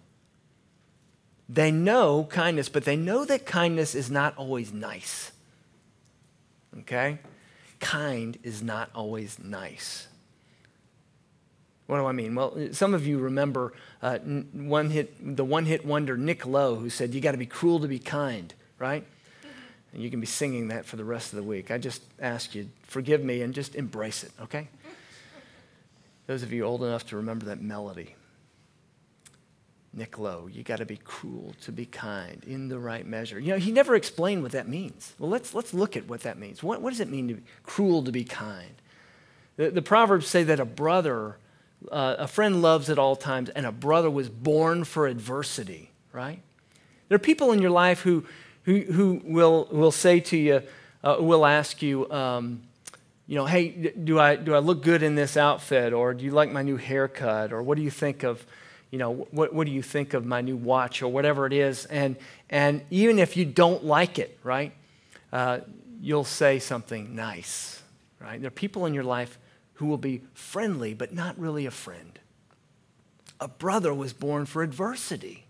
They 1.48 1.70
know 1.70 2.24
kindness, 2.24 2.68
but 2.68 2.84
they 2.84 2.96
know 2.96 3.24
that 3.24 3.46
kindness 3.46 3.94
is 3.94 4.10
not 4.10 4.36
always 4.36 4.72
nice. 4.72 5.32
Okay? 6.80 7.18
Kind 7.80 8.38
is 8.42 8.62
not 8.62 8.90
always 8.94 9.38
nice. 9.38 10.08
What 11.86 11.96
do 11.96 12.04
I 12.04 12.12
mean? 12.12 12.34
Well, 12.34 12.68
some 12.72 12.92
of 12.92 13.06
you 13.06 13.18
remember 13.18 13.72
uh, 14.02 14.18
one 14.18 14.90
hit, 14.90 15.36
the 15.36 15.44
one 15.44 15.64
hit 15.64 15.86
wonder 15.86 16.18
Nick 16.18 16.44
Lowe, 16.44 16.74
who 16.74 16.90
said, 16.90 17.14
You 17.14 17.22
got 17.22 17.32
to 17.32 17.38
be 17.38 17.46
cruel 17.46 17.80
to 17.80 17.88
be 17.88 17.98
kind, 17.98 18.52
right? 18.78 19.06
And 19.94 20.02
you 20.02 20.10
can 20.10 20.20
be 20.20 20.26
singing 20.26 20.68
that 20.68 20.84
for 20.84 20.96
the 20.96 21.04
rest 21.04 21.32
of 21.32 21.38
the 21.38 21.42
week. 21.42 21.70
I 21.70 21.78
just 21.78 22.02
ask 22.20 22.54
you, 22.54 22.68
forgive 22.82 23.24
me 23.24 23.40
and 23.40 23.54
just 23.54 23.74
embrace 23.74 24.22
it, 24.22 24.32
okay? 24.42 24.68
Those 26.28 26.42
of 26.42 26.52
you 26.52 26.62
old 26.64 26.82
enough 26.84 27.06
to 27.06 27.16
remember 27.16 27.46
that 27.46 27.62
melody. 27.62 28.14
Nick 29.94 30.18
Lowe, 30.18 30.46
you 30.46 30.62
got 30.62 30.76
to 30.76 30.84
be 30.84 30.98
cruel 30.98 31.54
to 31.62 31.72
be 31.72 31.86
kind 31.86 32.44
in 32.46 32.68
the 32.68 32.78
right 32.78 33.06
measure. 33.06 33.40
You 33.40 33.52
know, 33.52 33.58
he 33.58 33.72
never 33.72 33.94
explained 33.94 34.42
what 34.42 34.52
that 34.52 34.68
means. 34.68 35.14
Well, 35.18 35.30
let's, 35.30 35.54
let's 35.54 35.72
look 35.72 35.96
at 35.96 36.06
what 36.06 36.20
that 36.20 36.38
means. 36.38 36.62
What, 36.62 36.82
what 36.82 36.90
does 36.90 37.00
it 37.00 37.08
mean 37.08 37.28
to 37.28 37.34
be 37.34 37.42
cruel 37.62 38.04
to 38.04 38.12
be 38.12 38.24
kind? 38.24 38.74
The, 39.56 39.70
the 39.70 39.80
Proverbs 39.80 40.28
say 40.28 40.42
that 40.42 40.60
a 40.60 40.66
brother, 40.66 41.38
uh, 41.90 42.16
a 42.18 42.28
friend 42.28 42.60
loves 42.60 42.90
at 42.90 42.98
all 42.98 43.16
times, 43.16 43.48
and 43.48 43.64
a 43.64 43.72
brother 43.72 44.10
was 44.10 44.28
born 44.28 44.84
for 44.84 45.06
adversity, 45.06 45.92
right? 46.12 46.42
There 47.08 47.16
are 47.16 47.18
people 47.18 47.52
in 47.52 47.62
your 47.62 47.70
life 47.70 48.02
who, 48.02 48.26
who, 48.64 48.82
who 48.82 49.22
will, 49.24 49.66
will 49.72 49.92
say 49.92 50.20
to 50.20 50.36
you, 50.36 50.62
uh, 51.02 51.16
will 51.20 51.46
ask 51.46 51.80
you, 51.80 52.10
um, 52.10 52.67
you 53.28 53.34
know, 53.34 53.44
hey, 53.44 53.68
do 53.68 54.18
I, 54.18 54.36
do 54.36 54.54
I 54.54 54.58
look 54.58 54.82
good 54.82 55.02
in 55.02 55.14
this 55.14 55.36
outfit? 55.36 55.92
Or 55.92 56.14
do 56.14 56.24
you 56.24 56.30
like 56.30 56.50
my 56.50 56.62
new 56.62 56.78
haircut? 56.78 57.52
Or 57.52 57.62
what 57.62 57.76
do 57.76 57.82
you 57.82 57.90
think 57.90 58.22
of, 58.22 58.44
you 58.90 58.98
know, 58.98 59.28
what, 59.30 59.52
what 59.52 59.66
do 59.66 59.72
you 59.72 59.82
think 59.82 60.14
of 60.14 60.24
my 60.24 60.40
new 60.40 60.56
watch 60.56 61.02
or 61.02 61.08
whatever 61.08 61.44
it 61.44 61.52
is? 61.52 61.84
And, 61.84 62.16
and 62.48 62.80
even 62.90 63.18
if 63.18 63.36
you 63.36 63.44
don't 63.44 63.84
like 63.84 64.18
it, 64.18 64.38
right, 64.42 64.72
uh, 65.30 65.58
you'll 66.00 66.24
say 66.24 66.58
something 66.58 67.14
nice, 67.14 67.82
right? 68.18 68.40
There 68.40 68.48
are 68.48 68.50
people 68.50 68.86
in 68.86 68.94
your 68.94 69.04
life 69.04 69.38
who 69.74 69.86
will 69.86 69.98
be 69.98 70.22
friendly, 70.32 70.94
but 70.94 71.12
not 71.12 71.38
really 71.38 71.66
a 71.66 71.70
friend. 71.70 72.18
A 73.40 73.46
brother 73.46 73.92
was 73.92 74.14
born 74.14 74.46
for 74.46 74.62
adversity. 74.62 75.44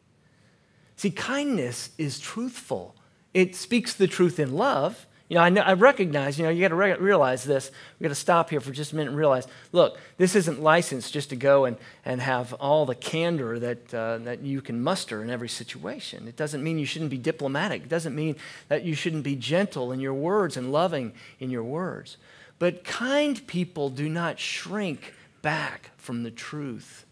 See, 0.96 1.12
kindness 1.12 1.90
is 1.96 2.18
truthful. 2.18 2.96
It 3.32 3.54
speaks 3.54 3.94
the 3.94 4.08
truth 4.08 4.40
in 4.40 4.52
love, 4.52 5.06
you 5.28 5.34
know, 5.34 5.42
I, 5.42 5.50
know, 5.50 5.60
I 5.60 5.74
recognize, 5.74 6.38
you 6.38 6.44
know, 6.44 6.50
you 6.50 6.62
got 6.62 6.68
to 6.68 6.74
re- 6.74 6.96
realize 6.96 7.44
this. 7.44 7.70
We 7.98 8.04
got 8.04 8.08
to 8.08 8.14
stop 8.14 8.48
here 8.48 8.60
for 8.60 8.72
just 8.72 8.92
a 8.92 8.96
minute 8.96 9.10
and 9.10 9.18
realize 9.18 9.46
look, 9.72 9.98
this 10.16 10.34
isn't 10.34 10.62
licensed 10.62 11.12
just 11.12 11.28
to 11.30 11.36
go 11.36 11.66
and, 11.66 11.76
and 12.04 12.22
have 12.22 12.54
all 12.54 12.86
the 12.86 12.94
candor 12.94 13.58
that, 13.58 13.94
uh, 13.94 14.18
that 14.18 14.40
you 14.40 14.62
can 14.62 14.82
muster 14.82 15.22
in 15.22 15.28
every 15.28 15.48
situation. 15.48 16.28
It 16.28 16.36
doesn't 16.36 16.64
mean 16.64 16.78
you 16.78 16.86
shouldn't 16.86 17.10
be 17.10 17.18
diplomatic, 17.18 17.82
it 17.82 17.88
doesn't 17.88 18.14
mean 18.14 18.36
that 18.68 18.84
you 18.84 18.94
shouldn't 18.94 19.22
be 19.22 19.36
gentle 19.36 19.92
in 19.92 20.00
your 20.00 20.14
words 20.14 20.56
and 20.56 20.72
loving 20.72 21.12
in 21.38 21.50
your 21.50 21.64
words. 21.64 22.16
But 22.58 22.82
kind 22.82 23.46
people 23.46 23.90
do 23.90 24.08
not 24.08 24.40
shrink 24.40 25.14
back 25.42 25.90
from 25.98 26.22
the 26.22 26.30
truth. 26.30 27.04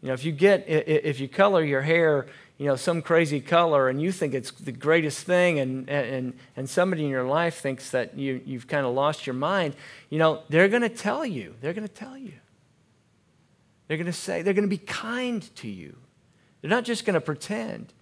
You 0.00 0.08
know, 0.08 0.14
if 0.14 0.24
you 0.24 0.32
get, 0.32 0.64
if 0.68 1.20
you 1.20 1.28
color 1.28 1.62
your 1.62 1.82
hair 1.82 2.26
you 2.62 2.68
know, 2.68 2.76
some 2.76 3.02
crazy 3.02 3.40
color 3.40 3.88
and 3.88 4.00
you 4.00 4.12
think 4.12 4.34
it's 4.34 4.52
the 4.52 4.70
greatest 4.70 5.26
thing 5.26 5.58
and, 5.58 5.90
and, 5.90 6.32
and 6.56 6.70
somebody 6.70 7.02
in 7.02 7.10
your 7.10 7.24
life 7.24 7.58
thinks 7.58 7.90
that 7.90 8.16
you, 8.16 8.40
you've 8.46 8.68
kind 8.68 8.86
of 8.86 8.94
lost 8.94 9.26
your 9.26 9.34
mind, 9.34 9.74
you 10.10 10.18
know, 10.20 10.44
they're 10.48 10.68
going 10.68 10.82
to 10.82 10.88
tell 10.88 11.26
you. 11.26 11.56
They're 11.60 11.72
going 11.72 11.88
to 11.88 11.92
tell 11.92 12.16
you. 12.16 12.34
They're 13.88 13.96
going 13.96 14.06
to 14.06 14.12
say, 14.12 14.42
they're 14.42 14.54
going 14.54 14.62
to 14.62 14.70
be 14.70 14.78
kind 14.78 15.42
to 15.56 15.68
you. 15.68 15.96
They're 16.60 16.70
not 16.70 16.84
just 16.84 17.04
going 17.04 17.14
to 17.14 17.20
pretend. 17.20 17.92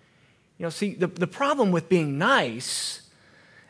You 0.58 0.64
know, 0.64 0.70
see, 0.70 0.92
the, 0.92 1.06
the 1.06 1.26
problem 1.26 1.70
with 1.72 1.88
being 1.88 2.18
nice 2.18 3.08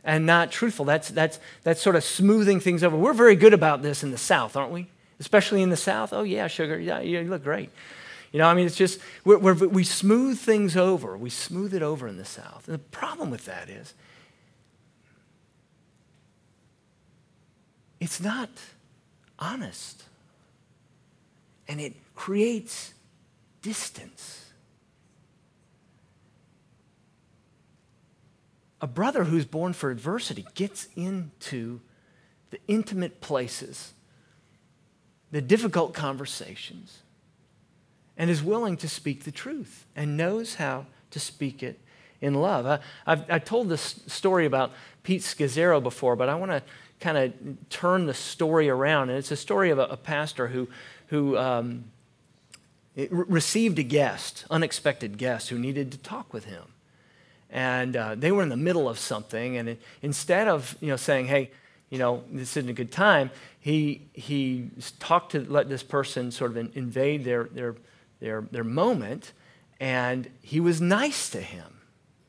and 0.02 0.26
not 0.26 0.50
truthful, 0.50 0.84
that's, 0.84 1.08
that's, 1.10 1.38
that's 1.62 1.80
sort 1.80 1.94
of 1.94 2.02
smoothing 2.02 2.58
things 2.58 2.82
over. 2.82 2.96
We're 2.96 3.12
very 3.12 3.36
good 3.36 3.54
about 3.54 3.82
this 3.82 4.02
in 4.02 4.10
the 4.10 4.18
South, 4.18 4.56
aren't 4.56 4.72
we? 4.72 4.88
Especially 5.20 5.62
in 5.62 5.70
the 5.70 5.76
South. 5.76 6.12
Oh, 6.12 6.24
yeah, 6.24 6.48
sugar. 6.48 6.80
Yeah, 6.80 6.98
you 6.98 7.22
look 7.22 7.44
great. 7.44 7.70
You 8.32 8.38
know, 8.38 8.46
I 8.46 8.54
mean, 8.54 8.66
it's 8.66 8.76
just, 8.76 9.00
we're, 9.24 9.54
we 9.54 9.82
smooth 9.82 10.38
things 10.38 10.76
over. 10.76 11.16
We 11.16 11.30
smooth 11.30 11.74
it 11.74 11.82
over 11.82 12.06
in 12.06 12.16
the 12.16 12.24
South. 12.24 12.64
And 12.66 12.74
the 12.74 12.78
problem 12.78 13.30
with 13.30 13.44
that 13.46 13.68
is, 13.68 13.94
it's 17.98 18.20
not 18.20 18.50
honest. 19.38 20.04
And 21.66 21.80
it 21.80 21.94
creates 22.14 22.94
distance. 23.62 24.46
A 28.80 28.86
brother 28.86 29.24
who's 29.24 29.44
born 29.44 29.72
for 29.72 29.90
adversity 29.90 30.46
gets 30.54 30.88
into 30.94 31.80
the 32.50 32.60
intimate 32.68 33.20
places, 33.20 33.92
the 35.32 35.42
difficult 35.42 35.94
conversations 35.94 37.02
and 38.20 38.28
is 38.28 38.42
willing 38.42 38.76
to 38.76 38.86
speak 38.86 39.24
the 39.24 39.32
truth 39.32 39.86
and 39.96 40.14
knows 40.14 40.56
how 40.56 40.84
to 41.10 41.18
speak 41.18 41.62
it 41.62 41.80
in 42.20 42.34
love. 42.34 42.66
I, 42.66 42.78
I've 43.06 43.46
told 43.46 43.70
this 43.70 44.02
story 44.08 44.44
about 44.44 44.72
Pete 45.02 45.22
Scazzero 45.22 45.82
before, 45.82 46.16
but 46.16 46.28
I 46.28 46.34
want 46.34 46.50
to 46.50 46.62
kind 47.00 47.16
of 47.16 47.70
turn 47.70 48.04
the 48.04 48.12
story 48.12 48.68
around. 48.68 49.08
And 49.08 49.18
it's 49.18 49.30
a 49.30 49.36
story 49.36 49.70
of 49.70 49.78
a, 49.78 49.84
a 49.84 49.96
pastor 49.96 50.48
who, 50.48 50.68
who 51.06 51.38
um, 51.38 51.84
received 52.94 53.78
a 53.78 53.82
guest, 53.82 54.44
unexpected 54.50 55.16
guest, 55.16 55.48
who 55.48 55.58
needed 55.58 55.90
to 55.92 55.96
talk 55.96 56.34
with 56.34 56.44
him. 56.44 56.64
And 57.48 57.96
uh, 57.96 58.16
they 58.16 58.30
were 58.30 58.42
in 58.42 58.50
the 58.50 58.56
middle 58.56 58.86
of 58.86 58.98
something, 58.98 59.56
and 59.56 59.70
it, 59.70 59.80
instead 60.02 60.46
of 60.46 60.76
you 60.80 60.88
know 60.88 60.96
saying, 60.96 61.26
"Hey, 61.26 61.50
you 61.88 61.98
know, 61.98 62.22
this 62.30 62.56
isn't 62.56 62.70
a 62.70 62.74
good 62.74 62.92
time," 62.92 63.30
he 63.58 64.02
he 64.12 64.70
talked 65.00 65.32
to 65.32 65.40
let 65.50 65.68
this 65.68 65.82
person 65.82 66.30
sort 66.30 66.52
of 66.52 66.76
invade 66.76 67.24
their 67.24 67.44
their 67.44 67.74
their, 68.20 68.42
their 68.50 68.64
moment, 68.64 69.32
and 69.80 70.30
he 70.42 70.60
was 70.60 70.80
nice 70.80 71.30
to 71.30 71.40
him. 71.40 71.80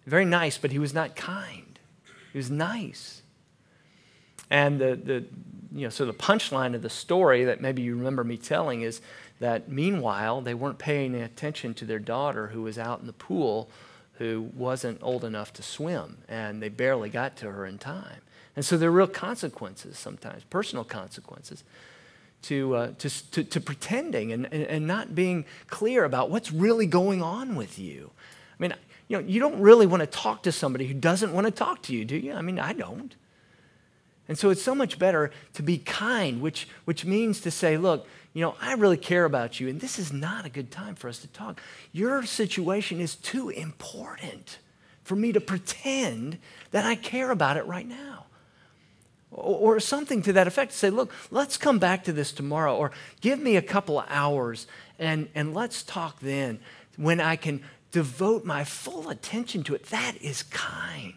Very 0.05 0.25
nice, 0.25 0.57
but 0.57 0.71
he 0.71 0.79
was 0.79 0.93
not 0.93 1.15
kind. 1.15 1.79
He 2.31 2.37
was 2.37 2.49
nice. 2.49 3.21
And 4.49 4.79
the, 4.79 4.95
the 4.95 5.25
you 5.73 5.83
know, 5.83 5.89
so 5.89 6.05
the 6.05 6.13
punchline 6.13 6.75
of 6.75 6.81
the 6.81 6.89
story 6.89 7.45
that 7.45 7.61
maybe 7.61 7.81
you 7.81 7.95
remember 7.95 8.23
me 8.23 8.37
telling 8.37 8.81
is 8.81 9.01
that 9.39 9.69
meanwhile, 9.69 10.41
they 10.41 10.53
weren't 10.53 10.79
paying 10.79 11.15
attention 11.15 11.73
to 11.75 11.85
their 11.85 11.99
daughter 11.99 12.47
who 12.47 12.61
was 12.61 12.77
out 12.77 12.99
in 12.99 13.07
the 13.07 13.13
pool 13.13 13.69
who 14.21 14.49
wasn't 14.55 14.99
old 15.01 15.23
enough 15.23 15.51
to 15.51 15.63
swim, 15.63 16.19
and 16.27 16.61
they 16.61 16.69
barely 16.69 17.09
got 17.09 17.35
to 17.37 17.49
her 17.49 17.65
in 17.65 17.79
time. 17.79 18.21
And 18.55 18.63
so 18.63 18.77
there 18.77 18.89
are 18.89 18.91
real 18.91 19.07
consequences 19.07 19.97
sometimes, 19.97 20.43
personal 20.43 20.83
consequences 20.83 21.63
to, 22.43 22.75
uh, 22.75 22.91
to, 22.97 23.31
to, 23.31 23.43
to, 23.43 23.61
pretending 23.61 24.31
and, 24.31 24.45
and, 24.51 24.63
and 24.63 24.87
not 24.87 25.13
being 25.13 25.45
clear 25.67 26.03
about 26.03 26.29
what's 26.29 26.51
really 26.51 26.85
going 26.85 27.21
on 27.21 27.55
with 27.55 27.77
you. 27.77 28.11
I 28.59 28.61
mean, 28.61 28.73
you 29.07 29.17
know, 29.17 29.27
you 29.27 29.39
don't 29.39 29.59
really 29.59 29.85
want 29.85 30.01
to 30.01 30.07
talk 30.07 30.43
to 30.43 30.51
somebody 30.51 30.87
who 30.87 30.93
doesn't 30.93 31.33
want 31.33 31.45
to 31.45 31.51
talk 31.51 31.81
to 31.83 31.93
you, 31.93 32.05
do 32.05 32.15
you? 32.15 32.33
I 32.33 32.41
mean, 32.41 32.59
I 32.59 32.73
don't. 32.73 33.15
And 34.27 34.37
so 34.37 34.49
it's 34.49 34.61
so 34.61 34.73
much 34.73 34.97
better 34.97 35.31
to 35.53 35.63
be 35.63 35.77
kind, 35.77 36.41
which, 36.41 36.67
which 36.85 37.05
means 37.05 37.41
to 37.41 37.51
say, 37.51 37.77
look, 37.77 38.07
you 38.33 38.41
know, 38.41 38.55
I 38.61 38.73
really 38.73 38.97
care 38.97 39.25
about 39.25 39.59
you, 39.59 39.67
and 39.67 39.81
this 39.81 39.99
is 39.99 40.13
not 40.13 40.45
a 40.45 40.49
good 40.49 40.71
time 40.71 40.95
for 40.95 41.09
us 41.09 41.19
to 41.19 41.27
talk. 41.27 41.59
Your 41.91 42.23
situation 42.23 43.01
is 43.01 43.15
too 43.15 43.49
important 43.49 44.59
for 45.03 45.15
me 45.15 45.33
to 45.33 45.41
pretend 45.41 46.37
that 46.71 46.85
I 46.85 46.95
care 46.95 47.31
about 47.31 47.57
it 47.57 47.65
right 47.65 47.87
now 47.87 48.10
or 49.31 49.79
something 49.79 50.21
to 50.23 50.33
that 50.33 50.47
effect. 50.47 50.73
Say, 50.73 50.89
look, 50.89 51.11
let's 51.31 51.57
come 51.57 51.79
back 51.79 52.03
to 52.03 52.13
this 52.13 52.31
tomorrow, 52.31 52.75
or 52.75 52.91
give 53.21 53.39
me 53.39 53.55
a 53.55 53.61
couple 53.61 54.03
hours 54.09 54.67
and, 54.99 55.29
and 55.33 55.53
let's 55.53 55.81
talk 55.83 56.19
then 56.19 56.59
when 56.97 57.19
I 57.19 57.35
can 57.35 57.63
devote 57.91 58.45
my 58.45 58.63
full 58.63 59.09
attention 59.09 59.63
to 59.63 59.75
it. 59.75 59.87
That 59.87 60.15
is 60.21 60.43
kind. 60.43 61.13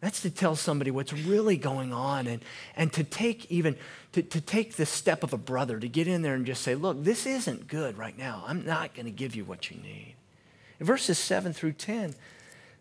That's 0.00 0.22
to 0.22 0.30
tell 0.30 0.56
somebody 0.56 0.90
what's 0.90 1.12
really 1.12 1.58
going 1.58 1.92
on 1.92 2.26
and, 2.26 2.42
and 2.74 2.90
to 2.94 3.04
take 3.04 3.50
even 3.50 3.76
to, 4.12 4.22
to 4.22 4.40
take 4.40 4.76
the 4.76 4.86
step 4.86 5.22
of 5.22 5.34
a 5.34 5.38
brother 5.38 5.78
to 5.78 5.88
get 5.88 6.08
in 6.08 6.22
there 6.22 6.34
and 6.34 6.46
just 6.46 6.62
say, 6.62 6.74
look, 6.74 7.04
this 7.04 7.26
isn't 7.26 7.68
good 7.68 7.98
right 7.98 8.16
now. 8.16 8.42
I'm 8.46 8.64
not 8.64 8.94
going 8.94 9.04
to 9.04 9.12
give 9.12 9.36
you 9.36 9.44
what 9.44 9.70
you 9.70 9.76
need. 9.76 10.14
In 10.80 10.86
verses 10.86 11.18
7 11.18 11.52
through 11.52 11.72
10, 11.72 12.14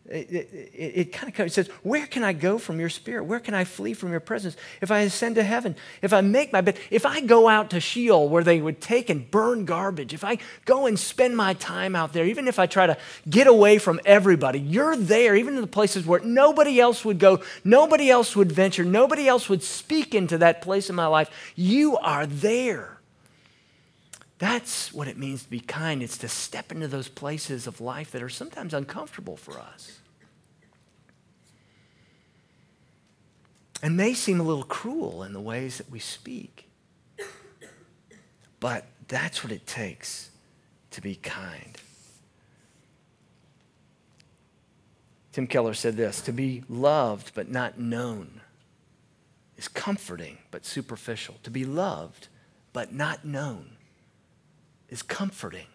it, 0.09 0.31
it, 0.31 0.71
it, 0.73 1.13
kind 1.13 1.29
of 1.29 1.35
comes, 1.35 1.51
it 1.51 1.53
says, 1.53 1.67
Where 1.83 2.07
can 2.07 2.23
I 2.23 2.33
go 2.33 2.57
from 2.57 2.79
your 2.79 2.89
spirit? 2.89 3.25
Where 3.25 3.39
can 3.39 3.53
I 3.53 3.63
flee 3.63 3.93
from 3.93 4.11
your 4.11 4.19
presence? 4.19 4.57
If 4.81 4.89
I 4.89 5.01
ascend 5.01 5.35
to 5.35 5.43
heaven, 5.43 5.75
if 6.01 6.13
I 6.13 6.21
make 6.21 6.51
my 6.51 6.61
bed, 6.61 6.79
if 6.89 7.05
I 7.05 7.21
go 7.21 7.47
out 7.47 7.69
to 7.71 7.79
Sheol 7.79 8.27
where 8.27 8.43
they 8.43 8.59
would 8.59 8.81
take 8.81 9.09
and 9.09 9.29
burn 9.29 9.65
garbage, 9.65 10.13
if 10.13 10.23
I 10.23 10.39
go 10.65 10.87
and 10.87 10.97
spend 10.97 11.37
my 11.37 11.53
time 11.53 11.95
out 11.95 12.13
there, 12.13 12.25
even 12.25 12.47
if 12.47 12.57
I 12.57 12.65
try 12.65 12.87
to 12.87 12.97
get 13.29 13.45
away 13.45 13.77
from 13.77 13.99
everybody, 14.03 14.59
you're 14.59 14.97
there, 14.97 15.35
even 15.35 15.55
in 15.55 15.61
the 15.61 15.67
places 15.67 16.05
where 16.05 16.21
nobody 16.21 16.79
else 16.79 17.05
would 17.05 17.19
go, 17.19 17.41
nobody 17.63 18.09
else 18.09 18.35
would 18.35 18.51
venture, 18.51 18.83
nobody 18.83 19.27
else 19.27 19.47
would 19.47 19.61
speak 19.61 20.15
into 20.15 20.39
that 20.39 20.61
place 20.61 20.89
in 20.89 20.95
my 20.95 21.07
life. 21.07 21.29
You 21.55 21.97
are 21.97 22.25
there. 22.25 22.98
That's 24.39 24.93
what 24.93 25.07
it 25.07 25.17
means 25.17 25.43
to 25.43 25.49
be 25.49 25.59
kind. 25.59 26.01
It's 26.01 26.17
to 26.19 26.29
step 26.29 26.71
into 26.71 26.87
those 26.87 27.07
places 27.07 27.67
of 27.67 27.79
life 27.79 28.11
that 28.11 28.23
are 28.23 28.29
sometimes 28.29 28.73
uncomfortable 28.73 29.37
for 29.37 29.59
us. 29.59 29.99
and 33.81 33.95
may 33.95 34.13
seem 34.13 34.39
a 34.39 34.43
little 34.43 34.63
cruel 34.63 35.23
in 35.23 35.33
the 35.33 35.39
ways 35.39 35.77
that 35.77 35.89
we 35.89 35.99
speak. 35.99 36.69
But 38.59 38.85
that's 39.07 39.43
what 39.43 39.53
it 39.53 39.65
takes 39.65 40.29
to 40.91 41.01
be 41.01 41.15
kind. 41.15 41.77
Tim 45.31 45.47
Keller 45.47 45.73
said 45.73 45.95
this 45.95 46.21
To 46.21 46.33
be 46.33 46.63
loved 46.67 47.31
but 47.33 47.49
not 47.49 47.79
known 47.79 48.41
is 49.55 49.67
comforting 49.67 50.39
but 50.51 50.65
superficial. 50.65 51.35
To 51.43 51.49
be 51.49 51.63
loved 51.63 52.27
but 52.73 52.93
not 52.93 53.23
known 53.23 53.71
is 54.89 55.01
comforting 55.01 55.67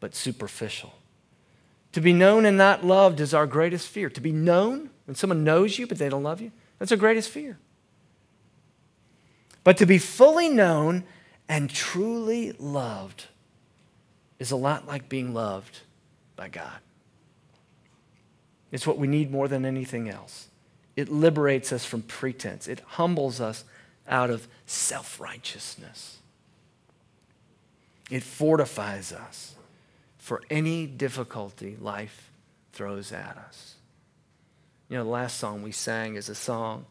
but 0.00 0.14
superficial. 0.14 0.94
To 1.92 2.00
be 2.00 2.12
known 2.12 2.44
and 2.44 2.58
not 2.58 2.84
loved 2.84 3.20
is 3.20 3.32
our 3.32 3.46
greatest 3.46 3.88
fear. 3.88 4.10
To 4.10 4.20
be 4.20 4.32
known, 4.32 4.90
when 5.06 5.14
someone 5.14 5.44
knows 5.44 5.78
you 5.78 5.86
but 5.86 5.98
they 5.98 6.08
don't 6.08 6.22
love 6.22 6.40
you, 6.40 6.50
that's 6.78 6.92
our 6.92 6.98
greatest 6.98 7.30
fear. 7.30 7.58
But 9.62 9.76
to 9.78 9.86
be 9.86 9.98
fully 9.98 10.48
known 10.48 11.04
and 11.48 11.70
truly 11.70 12.52
loved 12.58 13.26
is 14.38 14.50
a 14.50 14.56
lot 14.56 14.86
like 14.86 15.08
being 15.08 15.32
loved 15.32 15.80
by 16.36 16.48
God. 16.48 16.78
It's 18.72 18.86
what 18.86 18.98
we 18.98 19.06
need 19.06 19.30
more 19.30 19.46
than 19.46 19.64
anything 19.64 20.10
else. 20.10 20.48
It 20.96 21.08
liberates 21.08 21.72
us 21.72 21.84
from 21.84 22.02
pretense, 22.02 22.68
it 22.68 22.80
humbles 22.80 23.40
us 23.40 23.64
out 24.08 24.30
of 24.30 24.48
self 24.66 25.20
righteousness. 25.20 26.18
It 28.10 28.22
fortifies 28.22 29.12
us 29.12 29.54
for 30.18 30.42
any 30.50 30.86
difficulty 30.86 31.76
life 31.80 32.30
throws 32.72 33.12
at 33.12 33.36
us. 33.36 33.74
You 34.88 34.98
know, 34.98 35.04
the 35.04 35.10
last 35.10 35.38
song 35.38 35.62
we 35.62 35.72
sang 35.72 36.16
is 36.16 36.28
a 36.28 36.34
song 36.34 36.86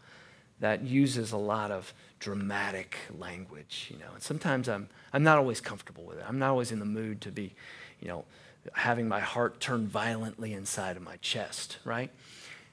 that 0.59 0.83
uses 0.83 1.31
a 1.31 1.37
lot 1.37 1.71
of 1.71 1.93
dramatic 2.19 2.97
language, 3.17 3.89
you 3.91 3.99
know. 3.99 4.11
And 4.13 4.23
sometimes 4.23 4.69
I'm, 4.69 4.89
I'm 5.11 5.23
not 5.23 5.37
always 5.37 5.61
comfortable 5.61 6.03
with 6.03 6.19
it. 6.19 6.25
I'm 6.27 6.39
not 6.39 6.49
always 6.49 6.71
in 6.71 6.79
the 6.79 6.85
mood 6.85 7.21
to 7.21 7.31
be, 7.31 7.53
you 7.99 8.07
know, 8.07 8.25
having 8.73 9.07
my 9.07 9.19
heart 9.19 9.59
turn 9.59 9.87
violently 9.87 10.53
inside 10.53 10.95
of 10.95 11.03
my 11.03 11.17
chest, 11.17 11.77
right? 11.83 12.09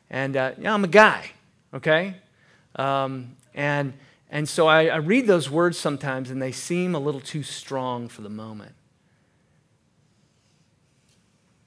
And, 0.09 0.37
uh, 0.37 0.53
you 0.57 0.65
know, 0.65 0.75
I'm 0.75 0.85
a 0.85 0.89
guy, 0.89 1.31
okay? 1.75 2.15
Um, 2.77 3.37
and, 3.55 3.93
and 4.31 4.49
so 4.49 4.69
I, 4.69 4.87
I 4.87 4.97
read 4.97 5.27
those 5.27 5.51
words 5.51 5.77
sometimes 5.77 6.31
and 6.31 6.41
they 6.41 6.53
seem 6.53 6.95
a 6.95 7.01
little 7.01 7.21
too 7.21 7.43
strong 7.43 8.09
for 8.09 8.23
the 8.23 8.31
moment. 8.31 8.75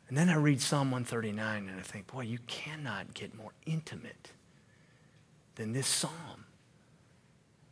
And 0.07 0.17
then 0.17 0.29
I 0.29 0.35
read 0.35 0.61
Psalm 0.61 0.89
139 0.91 1.67
and 1.67 1.79
I 1.79 1.83
think, 1.83 2.07
boy, 2.07 2.21
you 2.21 2.39
cannot 2.47 3.13
get 3.13 3.35
more 3.35 3.51
intimate 3.65 4.31
than 5.55 5.73
this 5.73 5.87
psalm. 5.87 6.45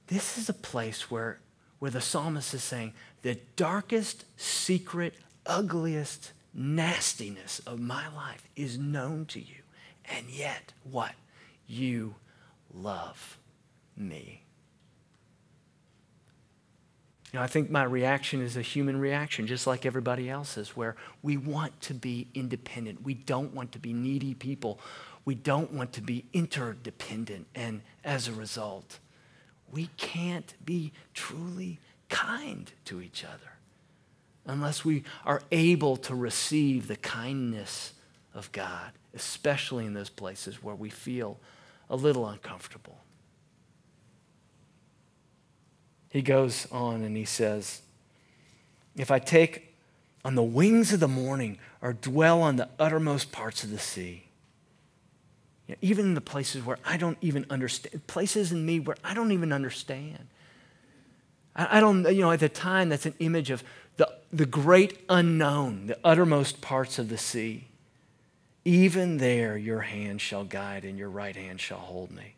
This 0.07 0.37
is 0.37 0.49
a 0.49 0.53
place 0.53 1.09
where, 1.09 1.39
where 1.79 1.91
the 1.91 2.01
psalmist 2.01 2.53
is 2.53 2.63
saying, 2.63 2.93
the 3.21 3.37
darkest, 3.55 4.25
secret, 4.35 5.13
ugliest 5.45 6.33
nastiness 6.53 7.59
of 7.65 7.79
my 7.79 8.13
life 8.13 8.49
is 8.57 8.77
known 8.77 9.25
to 9.27 9.39
you. 9.39 9.61
And 10.03 10.29
yet, 10.29 10.73
what? 10.83 11.13
You 11.65 12.15
love 12.73 13.37
me. 13.95 14.40
You 17.31 17.39
know, 17.39 17.43
I 17.43 17.47
think 17.47 17.69
my 17.69 17.83
reaction 17.83 18.41
is 18.41 18.57
a 18.57 18.61
human 18.61 18.99
reaction, 18.99 19.47
just 19.47 19.65
like 19.65 19.85
everybody 19.85 20.29
else's, 20.29 20.75
where 20.75 20.97
we 21.21 21.37
want 21.37 21.79
to 21.81 21.93
be 21.93 22.27
independent. 22.33 23.03
We 23.03 23.13
don't 23.13 23.53
want 23.53 23.71
to 23.71 23.79
be 23.79 23.93
needy 23.93 24.33
people. 24.33 24.79
We 25.23 25.35
don't 25.35 25.71
want 25.71 25.93
to 25.93 26.01
be 26.01 26.25
interdependent. 26.33 27.47
And 27.55 27.81
as 28.03 28.27
a 28.27 28.33
result, 28.33 28.99
we 29.71 29.89
can't 29.95 30.53
be 30.65 30.91
truly 31.13 31.79
kind 32.09 32.69
to 32.85 32.99
each 33.01 33.23
other 33.23 33.53
unless 34.45 34.83
we 34.83 35.03
are 35.25 35.41
able 35.51 35.95
to 35.95 36.15
receive 36.15 36.87
the 36.87 36.95
kindness 36.97 37.93
of 38.33 38.51
God, 38.51 38.91
especially 39.13 39.85
in 39.85 39.93
those 39.93 40.09
places 40.09 40.61
where 40.63 40.75
we 40.75 40.89
feel 40.89 41.39
a 41.89 41.95
little 41.95 42.27
uncomfortable. 42.27 42.97
He 46.11 46.21
goes 46.21 46.67
on 46.71 47.03
and 47.03 47.15
he 47.15 47.25
says, 47.25 47.81
If 48.97 49.09
I 49.09 49.17
take 49.17 49.73
on 50.23 50.35
the 50.35 50.43
wings 50.43 50.93
of 50.93 50.99
the 50.99 51.07
morning 51.07 51.57
or 51.81 51.93
dwell 51.93 52.41
on 52.41 52.57
the 52.57 52.69
uttermost 52.77 53.31
parts 53.31 53.63
of 53.63 53.71
the 53.71 53.79
sea, 53.79 54.25
you 55.67 55.73
know, 55.73 55.79
even 55.81 56.07
in 56.07 56.13
the 56.13 56.21
places 56.21 56.65
where 56.65 56.77
I 56.85 56.97
don't 56.97 57.17
even 57.21 57.45
understand, 57.49 58.05
places 58.07 58.51
in 58.51 58.65
me 58.65 58.81
where 58.81 58.97
I 59.05 59.13
don't 59.13 59.31
even 59.31 59.53
understand. 59.53 60.27
I, 61.55 61.77
I 61.77 61.79
don't, 61.79 62.03
you 62.13 62.21
know, 62.21 62.31
at 62.31 62.41
the 62.41 62.49
time, 62.49 62.89
that's 62.89 63.05
an 63.05 63.15
image 63.19 63.49
of 63.49 63.63
the, 63.95 64.11
the 64.33 64.45
great 64.45 64.99
unknown, 65.07 65.87
the 65.87 65.97
uttermost 66.03 66.59
parts 66.59 66.99
of 66.99 67.07
the 67.07 67.17
sea. 67.17 67.67
Even 68.65 69.17
there, 69.17 69.57
your 69.57 69.79
hand 69.79 70.19
shall 70.19 70.43
guide 70.43 70.83
and 70.83 70.97
your 70.97 71.09
right 71.09 71.37
hand 71.37 71.61
shall 71.61 71.79
hold 71.79 72.11
me. 72.11 72.35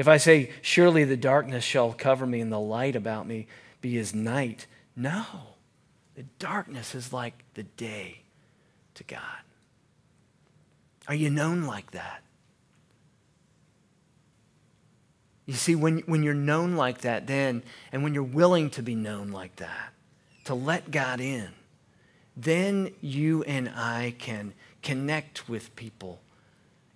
If 0.00 0.08
I 0.08 0.16
say, 0.16 0.48
Surely 0.62 1.04
the 1.04 1.14
darkness 1.14 1.62
shall 1.62 1.92
cover 1.92 2.24
me 2.24 2.40
and 2.40 2.50
the 2.50 2.58
light 2.58 2.96
about 2.96 3.26
me 3.26 3.46
be 3.82 3.98
as 3.98 4.14
night, 4.14 4.66
no. 4.96 5.26
The 6.14 6.22
darkness 6.38 6.94
is 6.94 7.12
like 7.12 7.44
the 7.52 7.64
day 7.64 8.22
to 8.94 9.04
God. 9.04 9.20
Are 11.06 11.14
you 11.14 11.28
known 11.28 11.64
like 11.64 11.90
that? 11.90 12.22
You 15.44 15.52
see, 15.52 15.74
when, 15.74 15.98
when 16.06 16.22
you're 16.22 16.32
known 16.32 16.76
like 16.76 17.02
that, 17.02 17.26
then, 17.26 17.62
and 17.92 18.02
when 18.02 18.14
you're 18.14 18.22
willing 18.22 18.70
to 18.70 18.82
be 18.82 18.94
known 18.94 19.32
like 19.32 19.56
that, 19.56 19.92
to 20.44 20.54
let 20.54 20.90
God 20.90 21.20
in, 21.20 21.50
then 22.34 22.94
you 23.02 23.42
and 23.42 23.68
I 23.68 24.14
can 24.18 24.54
connect 24.82 25.46
with 25.46 25.76
people 25.76 26.22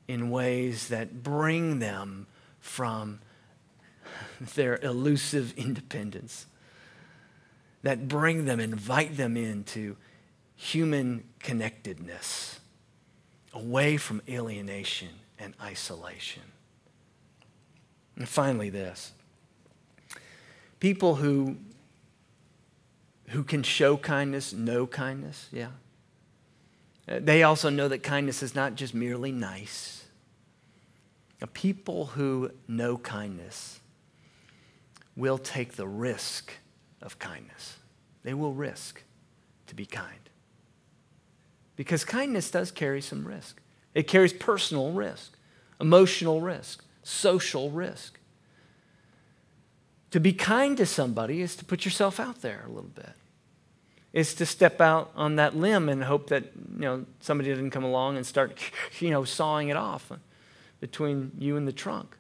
in 0.09 0.31
ways 0.31 0.89
that 0.89 1.23
bring 1.23 1.81
them 1.81 2.29
from 2.65 3.21
their 4.55 4.79
elusive 4.83 5.53
independence, 5.57 6.47
that 7.83 8.09
bring 8.09 8.47
them, 8.47 8.59
invite 8.59 9.19
them 9.19 9.37
into 9.37 9.97
human 10.57 11.23
connectedness, 11.41 12.59
away 13.53 13.99
from 13.99 14.23
alienation 14.27 15.11
and 15.39 15.53
isolation. 15.61 16.43
And 18.17 18.27
finally, 18.27 18.71
this 18.71 19.13
people 20.81 21.17
who 21.17 21.57
who 23.29 23.45
can 23.45 23.63
show 23.63 23.97
kindness, 23.99 24.55
know 24.55 24.87
kindness, 24.87 25.49
yeah. 25.53 25.69
Uh, 27.07 27.19
they 27.21 27.43
also 27.43 27.69
know 27.69 27.89
that 27.89 28.03
kindness 28.03 28.43
is 28.43 28.55
not 28.55 28.75
just 28.75 28.95
merely 28.95 29.33
nice. 29.33 30.04
Now, 31.45 31.51
people 31.53 32.07
who 32.07 32.53
know 32.67 32.97
kindness 32.97 33.79
will 35.15 35.37
take 35.37 35.75
the 35.75 35.87
risk 35.87 36.55
of 37.03 37.19
kindness. 37.19 37.77
They 38.23 38.33
will 38.33 38.55
risk 38.55 39.03
to 39.67 39.75
be 39.75 39.85
kind. 39.85 40.31
Because 41.77 42.03
kindness 42.03 42.51
does 42.51 42.71
carry 42.71 43.03
some 43.03 43.29
risk. 43.29 43.61
It 43.93 44.05
carries 44.05 44.33
personal 44.33 44.93
risk, 44.93 45.37
emotional 45.79 46.41
risk, 46.41 46.83
social 47.03 47.69
risk. 47.71 48.19
To 50.13 50.21
be 50.21 50.33
kind 50.33 50.79
to 50.79 50.87
somebody 50.87 51.43
is 51.43 51.57
to 51.57 51.65
put 51.67 51.85
yourself 51.85 52.19
out 52.19 52.41
there 52.41 52.63
a 52.65 52.69
little 52.71 52.85
bit. 52.85 53.13
Is 54.15 54.35
to 54.37 54.47
step 54.47 54.81
out 54.81 55.13
on 55.15 55.37
that 55.37 55.55
limb 55.55 55.91
and 55.91 56.05
hope 56.05 56.29
that 56.31 56.45
you 56.73 56.81
know 56.81 57.05
somebody 57.21 57.51
doesn't 57.51 57.71
come 57.71 57.85
along 57.85 58.17
and 58.17 58.25
start 58.25 58.59
you 58.99 59.11
know 59.11 59.25
sawing 59.25 59.69
it 59.69 59.77
off 59.77 60.11
between 60.85 61.33
you 61.39 61.57
and 61.57 61.67
the 61.67 61.73
trunk. 61.73 62.15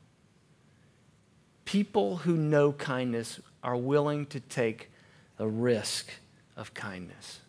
People 1.66 2.16
who 2.16 2.34
know 2.34 2.72
kindness 2.72 3.38
are 3.62 3.76
willing 3.76 4.24
to 4.24 4.40
take 4.40 4.90
a 5.38 5.46
risk 5.46 6.08
of 6.56 6.72
kindness. 6.72 7.40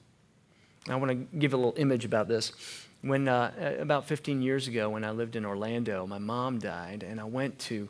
I 0.89 0.97
want 0.97 1.11
to 1.11 1.37
give 1.37 1.53
a 1.53 1.55
little 1.55 1.73
image 1.77 2.03
about 2.03 2.27
this. 2.27 2.51
When 2.99 3.29
uh, 3.29 3.77
about 3.79 4.09
15 4.09 4.41
years 4.41 4.67
ago, 4.67 4.89
when 4.89 5.05
I 5.05 5.11
lived 5.11 5.37
in 5.37 5.45
Orlando, 5.45 6.05
my 6.05 6.17
mom 6.17 6.59
died, 6.59 7.01
and 7.01 7.21
I 7.21 7.23
went 7.23 7.59
to 7.59 7.87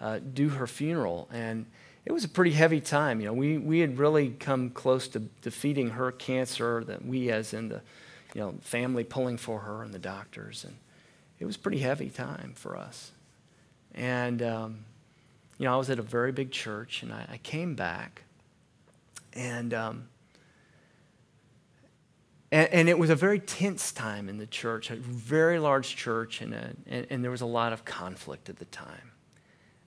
uh, 0.00 0.20
do 0.20 0.50
her 0.50 0.68
funeral, 0.68 1.28
and 1.32 1.66
it 2.04 2.12
was 2.12 2.22
a 2.22 2.28
pretty 2.28 2.52
heavy 2.52 2.80
time. 2.80 3.20
You 3.20 3.26
know, 3.26 3.32
we, 3.32 3.58
we 3.58 3.80
had 3.80 3.98
really 3.98 4.28
come 4.38 4.70
close 4.70 5.08
to 5.08 5.18
defeating 5.42 5.90
her 5.90 6.12
cancer, 6.12 6.84
that 6.84 7.04
we 7.04 7.32
as 7.32 7.52
in 7.52 7.68
the 7.68 7.80
you 8.32 8.42
know, 8.42 8.54
family 8.60 9.02
pulling 9.02 9.38
for 9.38 9.58
her 9.58 9.82
and 9.82 9.92
the 9.92 9.98
doctors. 9.98 10.64
And 10.64 10.76
it 11.40 11.46
was 11.46 11.56
a 11.56 11.58
pretty 11.58 11.78
heavy 11.78 12.10
time 12.10 12.52
for 12.54 12.76
us. 12.76 13.10
And, 13.94 14.42
um, 14.42 14.84
you 15.58 15.64
know, 15.64 15.74
I 15.74 15.76
was 15.76 15.90
at 15.90 15.98
a 15.98 16.02
very 16.02 16.32
big 16.32 16.52
church, 16.52 17.02
and 17.02 17.12
I, 17.12 17.26
I 17.32 17.36
came 17.38 17.74
back, 17.74 18.22
and, 19.32 19.74
um, 19.74 20.08
and, 22.52 22.68
and, 22.68 22.88
it 22.88 22.98
was 22.98 23.10
a 23.10 23.14
very 23.14 23.38
tense 23.38 23.90
time 23.90 24.28
in 24.28 24.38
the 24.38 24.46
church, 24.46 24.90
a 24.90 24.96
very 24.96 25.58
large 25.58 25.96
church, 25.96 26.40
and, 26.40 26.52
a, 26.52 26.72
and, 26.86 27.06
and 27.10 27.24
there 27.24 27.30
was 27.30 27.40
a 27.40 27.46
lot 27.46 27.72
of 27.72 27.84
conflict 27.84 28.48
at 28.48 28.58
the 28.58 28.64
time. 28.66 29.12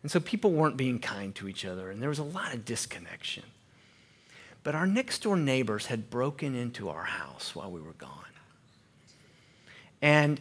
And 0.01 0.11
so 0.11 0.19
people 0.19 0.51
weren't 0.51 0.75
being 0.75 0.99
kind 0.99 1.33
to 1.35 1.47
each 1.47 1.65
other, 1.65 1.91
and 1.91 2.01
there 2.01 2.09
was 2.09 2.19
a 2.19 2.23
lot 2.23 2.53
of 2.53 2.65
disconnection. 2.65 3.43
But 4.63 4.75
our 4.75 4.87
next 4.87 5.23
door 5.23 5.37
neighbors 5.37 5.87
had 5.87 6.09
broken 6.09 6.55
into 6.55 6.89
our 6.89 7.03
house 7.03 7.53
while 7.53 7.69
we 7.69 7.81
were 7.81 7.93
gone. 7.93 8.09
And, 10.01 10.39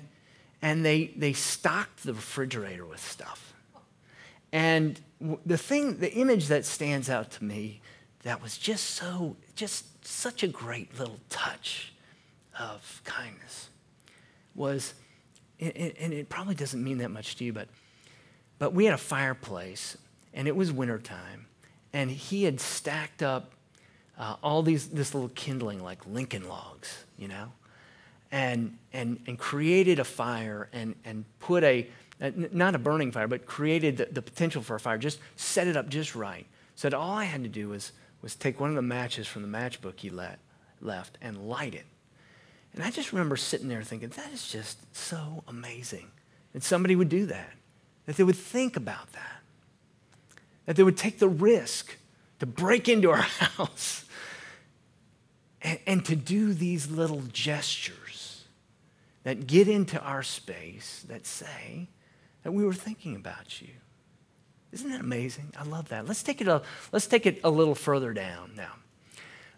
and 0.63 0.85
they, 0.85 1.09
they 1.17 1.33
stocked 1.33 2.05
the 2.05 2.15
refrigerator 2.15 2.87
with 2.87 3.05
stuff. 3.05 3.53
And 4.53 5.01
the 5.45 5.59
thing, 5.59 5.99
the 5.99 6.13
image 6.13 6.47
that 6.49 6.65
stands 6.65 7.11
out 7.11 7.33
to 7.33 7.45
me 7.45 7.81
that 8.23 8.41
was 8.41 8.57
just 8.57 8.91
so, 8.91 9.37
just 9.57 10.07
such 10.07 10.43
a 10.43 10.49
great 10.49 10.97
little 10.99 11.19
touch 11.29 11.93
of 12.59 13.03
kindness 13.05 13.71
was, 14.55 14.95
and 15.59 16.13
it 16.13 16.29
probably 16.29 16.55
doesn't 16.55 16.83
mean 16.83 16.99
that 16.99 17.11
much 17.11 17.37
to 17.37 17.45
you, 17.45 17.53
but, 17.53 17.69
but 18.59 18.73
we 18.73 18.85
had 18.85 18.95
a 18.95 18.99
fireplace 18.99 19.97
and 20.33 20.47
it 20.47 20.55
was 20.55 20.71
wintertime 20.71 21.47
and 21.93 22.11
he 22.11 22.45
had 22.45 22.61
stacked 22.61 23.23
up 23.23 23.53
uh, 24.19 24.37
all 24.43 24.63
these, 24.63 24.89
this 24.89 25.15
little 25.15 25.31
kindling 25.31 25.83
like 25.83 26.07
Lincoln 26.07 26.47
logs, 26.49 27.05
you 27.19 27.27
know, 27.27 27.53
and, 28.33 28.79
and, 28.95 29.21
and 29.27 29.39
created 29.39 29.99
a 29.99 30.05
fire 30.05 30.69
and, 30.73 30.97
and 31.05 31.25
put 31.39 31.63
a, 31.63 31.87
uh, 32.21 32.31
not 32.51 32.75
a 32.75 32.79
burning 32.79 33.13
fire, 33.13 33.29
but 33.29 33.45
created 33.45 33.99
the, 33.99 34.07
the 34.07 34.23
potential 34.23 34.63
for 34.63 34.75
a 34.75 34.81
fire, 34.81 34.97
just 34.97 35.21
set 35.37 35.69
it 35.69 35.77
up 35.77 35.89
just 35.91 36.17
right. 36.17 36.47
So 36.75 36.89
all 36.91 37.13
I 37.13 37.25
had 37.25 37.43
to 37.43 37.49
do 37.49 37.69
was, 37.69 37.93
was 38.23 38.35
take 38.35 38.59
one 38.59 38.71
of 38.71 38.77
the 38.77 38.83
matches 38.83 39.27
from 39.29 39.43
the 39.43 39.49
matchbook 39.49 40.01
he 40.01 40.09
let, 40.09 40.39
left 40.81 41.19
and 41.21 41.47
light 41.47 41.75
it. 41.75 41.85
And 42.75 42.83
I 42.83 42.91
just 42.91 43.13
remember 43.13 43.37
sitting 43.37 43.69
there 43.69 43.83
thinking, 43.83 44.09
that 44.09 44.33
is 44.33 44.51
just 44.51 44.79
so 44.97 45.45
amazing 45.47 46.11
that 46.55 46.63
somebody 46.63 46.97
would 46.97 47.11
do 47.11 47.27
that, 47.27 47.53
that 48.07 48.17
they 48.17 48.25
would 48.25 48.37
think 48.37 48.77
about 48.77 49.13
that, 49.13 49.41
that 50.65 50.77
they 50.77 50.83
would 50.83 50.97
take 50.97 51.19
the 51.19 51.29
risk 51.29 51.97
to 52.39 52.47
break 52.47 52.89
into 52.89 53.11
our 53.11 53.17
house 53.57 54.07
and, 55.63 55.79
and 55.87 56.05
to 56.07 56.17
do 56.17 56.53
these 56.53 56.91
little 56.91 57.23
gestures 57.33 58.45
that 59.25 59.47
get 59.47 59.69
into 59.69 60.01
our 60.01 60.23
space 60.23 61.05
that 61.09 61.27
say 61.27 61.89
that 62.43 62.53
we 62.53 62.65
were 62.65 62.75
thinking 62.75 63.15
about 63.15 63.63
you. 63.63 63.69
Isn't 64.73 64.91
that 64.91 65.01
amazing? 65.01 65.53
I 65.59 65.65
love 65.65 65.89
that. 65.91 66.07
Let's 66.07 66.23
take 66.23 66.41
it 66.41 66.49
a, 66.49 66.63
let's 66.93 67.07
take 67.07 67.27
it 67.27 67.41
a 67.45 67.51
little 67.51 67.75
further 67.75 68.13
down 68.13 68.53
now. 68.57 68.73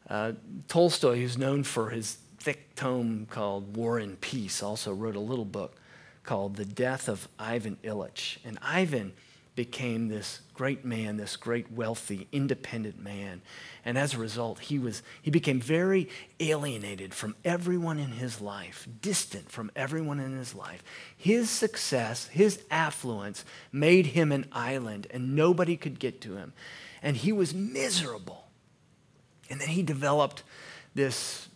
Uh, 0.09 0.33
Tolstoy, 0.69 1.17
who's 1.17 1.39
known 1.39 1.63
for 1.63 1.91
his 1.91 2.19
thick 2.39 2.75
tome 2.75 3.27
called 3.31 3.77
War 3.77 3.99
and 3.99 4.21
Peace, 4.21 4.63
also 4.63 4.93
wrote 4.93 5.17
a 5.17 5.21
little 5.21 5.47
book 5.47 5.77
called 6.25 6.57
The 6.57 6.65
Death 6.65 7.09
of 7.09 7.29
Ivan 7.39 7.79
Ilyich. 7.83 8.39
And 8.45 8.59
Ivan 8.61 9.13
became 9.55 10.09
this 10.09 10.41
great 10.53 10.85
man, 10.85 11.17
this 11.17 11.37
great 11.37 11.71
wealthy, 11.71 12.27
independent 12.33 13.01
man. 13.01 13.41
And 13.85 13.97
as 13.97 14.15
a 14.15 14.19
result, 14.19 14.59
he, 14.59 14.79
was, 14.79 15.03
he 15.23 15.31
became 15.31 15.61
very 15.61 16.09
alienated 16.41 17.15
from 17.15 17.37
everyone 17.45 17.99
in 17.99 18.13
his 18.13 18.41
life, 18.41 18.89
distant 19.01 19.51
from 19.51 19.71
everyone 19.77 20.19
in 20.19 20.37
his 20.37 20.55
life. 20.55 20.83
His 21.17 21.51
success, 21.51 22.27
his 22.29 22.63
affluence 22.71 23.45
made 23.71 24.07
him 24.07 24.33
an 24.33 24.47
island, 24.51 25.07
and 25.11 25.37
nobody 25.37 25.77
could 25.77 26.01
get 26.01 26.21
to 26.23 26.37
him. 26.37 26.53
And 27.03 27.17
he 27.17 27.31
was 27.33 27.55
miserable. 27.55 28.47
And 29.51 29.61
then 29.61 29.69
he 29.69 29.83
developed 29.83 30.43
this 30.95 31.49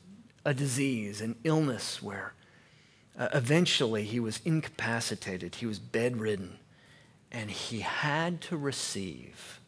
a 0.44 0.54
disease, 0.54 1.20
an 1.20 1.36
illness 1.42 2.02
where 2.02 2.32
uh, 3.18 3.28
eventually 3.34 4.04
he 4.04 4.20
was 4.20 4.40
incapacitated, 4.44 5.56
he 5.56 5.66
was 5.66 5.80
bedridden 5.80 6.58
and 7.30 7.50
he 7.50 7.80
had 7.80 8.40
to 8.40 8.56
receive 8.56 9.60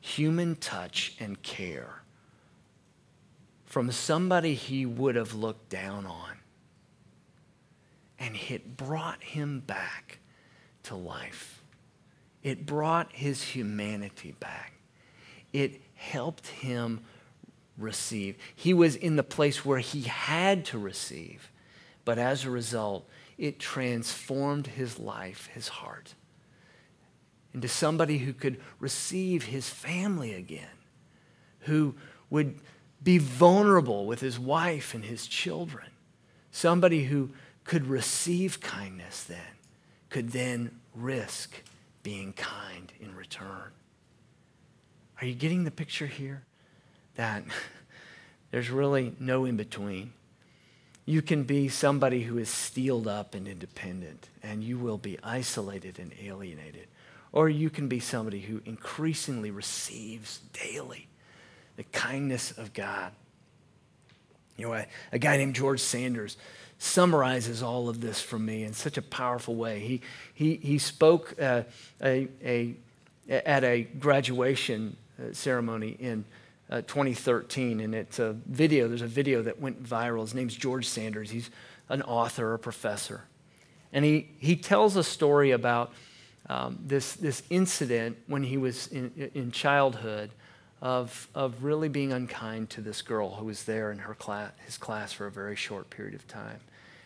human 0.00 0.56
touch 0.56 1.14
and 1.20 1.42
care 1.42 2.02
from 3.64 3.90
somebody 3.90 4.54
he 4.54 4.84
would 4.84 5.14
have 5.14 5.34
looked 5.34 5.68
down 5.70 6.04
on. 6.04 6.36
And 8.18 8.36
it 8.50 8.76
brought 8.76 9.22
him 9.22 9.60
back 9.60 10.18
to 10.84 10.94
life. 10.94 11.62
It 12.42 12.66
brought 12.66 13.12
his 13.12 13.42
humanity 13.42 14.34
back. 14.38 14.74
It 15.52 15.80
helped 15.94 16.48
him 16.48 17.00
receive. 17.78 18.36
He 18.54 18.74
was 18.74 18.96
in 18.96 19.16
the 19.16 19.22
place 19.22 19.64
where 19.64 19.78
he 19.78 20.02
had 20.02 20.64
to 20.66 20.78
receive, 20.78 21.50
but 22.04 22.18
as 22.18 22.44
a 22.44 22.50
result, 22.50 23.08
it 23.38 23.58
transformed 23.58 24.66
his 24.66 24.98
life, 24.98 25.48
his 25.54 25.68
heart 25.68 26.14
into 27.54 27.68
somebody 27.68 28.18
who 28.18 28.32
could 28.32 28.60
receive 28.78 29.44
his 29.44 29.68
family 29.68 30.34
again, 30.34 30.78
who 31.60 31.94
would 32.30 32.58
be 33.02 33.18
vulnerable 33.18 34.06
with 34.06 34.20
his 34.20 34.38
wife 34.38 34.94
and 34.94 35.04
his 35.04 35.26
children, 35.26 35.86
somebody 36.50 37.04
who 37.04 37.30
could 37.64 37.86
receive 37.86 38.60
kindness 38.60 39.24
then, 39.24 39.38
could 40.08 40.30
then 40.30 40.80
risk 40.94 41.62
being 42.02 42.32
kind 42.32 42.92
in 43.00 43.14
return. 43.14 43.70
Are 45.20 45.26
you 45.26 45.34
getting 45.34 45.64
the 45.64 45.70
picture 45.70 46.06
here? 46.06 46.42
That 47.16 47.44
there's 48.50 48.70
really 48.70 49.14
no 49.20 49.44
in 49.44 49.56
between. 49.56 50.12
You 51.04 51.22
can 51.22 51.44
be 51.44 51.68
somebody 51.68 52.22
who 52.22 52.38
is 52.38 52.48
steeled 52.48 53.08
up 53.08 53.34
and 53.34 53.48
independent, 53.48 54.28
and 54.42 54.62
you 54.62 54.78
will 54.78 54.98
be 54.98 55.18
isolated 55.22 55.98
and 55.98 56.12
alienated. 56.22 56.86
Or 57.32 57.48
you 57.48 57.70
can 57.70 57.88
be 57.88 57.98
somebody 57.98 58.40
who 58.40 58.60
increasingly 58.64 59.50
receives 59.50 60.40
daily 60.52 61.08
the 61.76 61.84
kindness 61.84 62.52
of 62.52 62.72
God. 62.74 63.12
You 64.56 64.66
know, 64.66 64.74
a, 64.74 64.86
a, 65.12 65.18
guy 65.18 65.38
named 65.38 65.54
George 65.54 65.80
Saunders 65.80 66.36
summarizes 66.78 67.62
all 67.62 67.88
of 67.88 68.00
this 68.00 68.20
for 68.20 68.38
me 68.38 68.64
in 68.64 68.74
such 68.74 68.98
a 68.98 69.02
powerful 69.02 69.54
way. 69.54 69.80
He, 69.80 70.00
he, 70.34 70.56
he 70.56 70.78
spoke 70.78 71.34
uh, 71.40 71.62
a, 72.02 72.28
a, 72.44 72.76
at 73.28 73.64
a 73.64 73.82
graduation 73.82 74.96
uh, 75.18 75.32
ceremony 75.32 75.96
in 75.98 76.24
uh, 76.70 76.82
2013, 76.82 77.80
and 77.80 77.94
it's 77.94 78.18
a 78.18 78.32
video. 78.46 78.88
There's 78.88 79.02
a 79.02 79.06
video 79.06 79.42
that 79.42 79.60
went 79.60 79.82
viral. 79.82 80.20
His 80.20 80.34
name's 80.34 80.54
George 80.54 80.86
Saunders. 80.86 81.30
He's 81.30 81.50
an 81.88 82.02
author, 82.02 82.52
a 82.52 82.58
professor. 82.58 83.24
And 83.92 84.04
he, 84.04 84.28
he 84.38 84.56
tells 84.56 84.96
a 84.96 85.04
story 85.04 85.50
about 85.50 85.92
um, 86.48 86.78
this, 86.84 87.14
this 87.14 87.42
incident 87.50 88.18
when 88.26 88.42
he 88.42 88.56
was 88.56 88.88
in, 88.88 89.30
in 89.34 89.50
childhood 89.50 90.30
of, 90.80 91.28
of 91.34 91.62
really 91.62 91.88
being 91.88 92.12
unkind 92.12 92.68
to 92.70 92.80
this 92.80 93.02
girl 93.02 93.36
who 93.36 93.44
was 93.44 93.64
there 93.64 93.92
in 93.92 93.98
her 93.98 94.14
class, 94.14 94.50
his 94.66 94.76
class 94.76 95.12
for 95.12 95.26
a 95.26 95.30
very 95.30 95.56
short 95.56 95.88
period 95.90 96.14
of 96.14 96.26
time. 96.26 96.60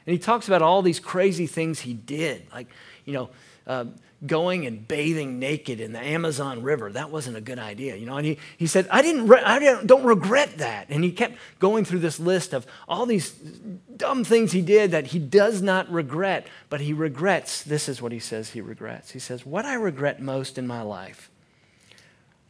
And 0.07 0.13
he 0.13 0.19
talks 0.19 0.49
about 0.49 0.63
all 0.63 0.83
these 0.83 1.01
crazy 1.01 1.47
things 1.47 1.81
he 1.81 1.93
did, 1.93 2.47
like, 2.53 2.69
you 3.05 3.13
know, 3.13 3.31
uh, 3.67 3.87
going 4.25 4.67
and 4.67 4.89
bathing 4.89 5.39
naked 5.39 5.81
in 5.81 5.93
the 5.93 6.01
Amazon 6.01 6.63
River. 6.63 6.91
That 6.91 7.11
wasn't 7.11 7.37
a 7.37 7.41
good 7.41 7.59
idea, 7.59 7.97
you 7.97 8.07
know. 8.07 8.17
And 8.17 8.27
he, 8.27 8.39
he 8.57 8.67
said, 8.67 8.89
I, 8.91 9.03
didn't 9.03 9.27
re- 9.27 9.43
I 9.43 9.83
don't 9.85 10.05
regret 10.05 10.59
that. 10.59 10.87
And 10.89 11.05
he 11.05 11.13
kept 11.13 11.37
going 11.59 11.85
through 11.85 11.99
this 11.99 12.19
list 12.19 12.55
of 12.55 12.67
all 12.89 13.05
these 13.05 13.33
dumb 13.33 14.25
things 14.25 14.53
he 14.53 14.63
did 14.63 14.93
that 14.93 15.09
he 15.09 15.19
does 15.19 15.61
not 15.61 15.91
regret, 15.91 16.47
but 16.71 16.81
he 16.81 16.95
regrets. 16.95 17.63
This 17.63 17.89
is 17.89 18.01
what 18.01 18.13
he 18.13 18.19
says 18.19 18.51
he 18.51 18.61
regrets. 18.61 19.11
He 19.11 19.19
says, 19.19 19.45
What 19.45 19.67
I 19.67 19.75
regret 19.75 20.21
most 20.23 20.57
in 20.57 20.67
my 20.67 20.81
life 20.81 21.31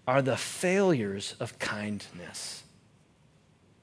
are 0.06 0.22
the 0.22 0.36
failures 0.36 1.34
of 1.40 1.58
kindness. 1.58 2.62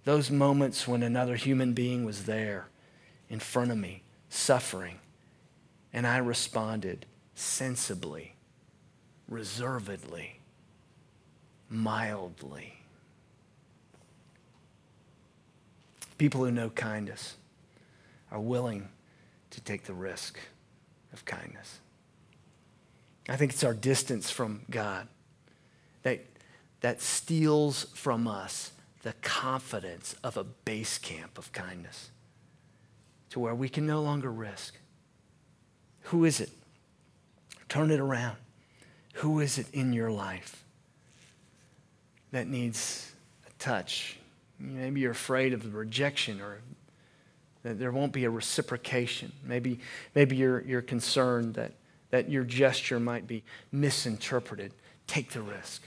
Those 0.06 0.32
moments 0.32 0.88
when 0.88 1.04
another 1.04 1.36
human 1.36 1.74
being 1.74 2.06
was 2.06 2.26
there 2.26 2.67
in 3.30 3.39
front 3.39 3.72
of 3.72 3.78
me, 3.78 4.04
suffering, 4.30 5.00
and 5.91 6.08
I 6.08 6.17
responded 6.17 7.06
sensibly, 7.43 8.36
reservedly, 9.27 10.39
mildly. 11.69 12.73
People 16.17 16.45
who 16.45 16.51
know 16.51 16.69
kindness 16.69 17.36
are 18.32 18.39
willing 18.39 18.88
to 19.51 19.62
take 19.62 19.84
the 19.84 19.93
risk 19.93 20.39
of 21.12 21.25
kindness. 21.25 21.79
I 23.29 23.36
think 23.36 23.51
it's 23.51 23.63
our 23.63 23.73
distance 23.73 24.29
from 24.29 24.62
God 24.69 25.08
that, 26.03 26.25
that 26.82 27.01
steals 27.01 27.86
from 27.93 28.27
us 28.27 28.71
the 29.03 29.13
confidence 29.21 30.15
of 30.23 30.38
a 30.38 30.43
base 30.43 30.97
camp 30.97 31.38
of 31.38 31.51
kindness 31.51 32.10
to 33.29 33.39
where 33.39 33.56
we 33.56 33.69
can 33.69 33.86
no 33.86 34.01
longer 34.01 34.32
risk. 34.32 34.75
Who 36.03 36.25
is 36.25 36.39
it? 36.39 36.49
Turn 37.73 37.89
it 37.89 37.99
around. 37.99 38.38
Who 39.13 39.39
is 39.39 39.57
it 39.57 39.65
in 39.73 39.93
your 39.93 40.12
life 40.12 40.63
that 42.31 42.45
needs 42.45 43.12
a 43.47 43.49
touch? 43.57 44.19
Maybe 44.59 45.01
you're 45.01 45.09
afraid 45.09 45.53
of 45.53 45.63
the 45.63 45.71
rejection 45.71 46.39
or 46.39 46.59
that 47.63 47.79
there 47.79 47.91
won't 47.91 48.12
be 48.12 48.25
a 48.25 48.29
reciprocation. 48.29 49.31
Maybe, 49.43 49.79
maybe 50.13 50.36
you're, 50.36 50.62
you're 50.62 50.83
concerned 50.83 51.55
that, 51.55 51.71
that 52.12 52.29
your 52.29 52.43
gesture 52.43 52.99
might 52.99 53.25
be 53.25 53.41
misinterpreted. 53.71 54.71
Take 55.07 55.31
the 55.31 55.41
risk. 55.41 55.81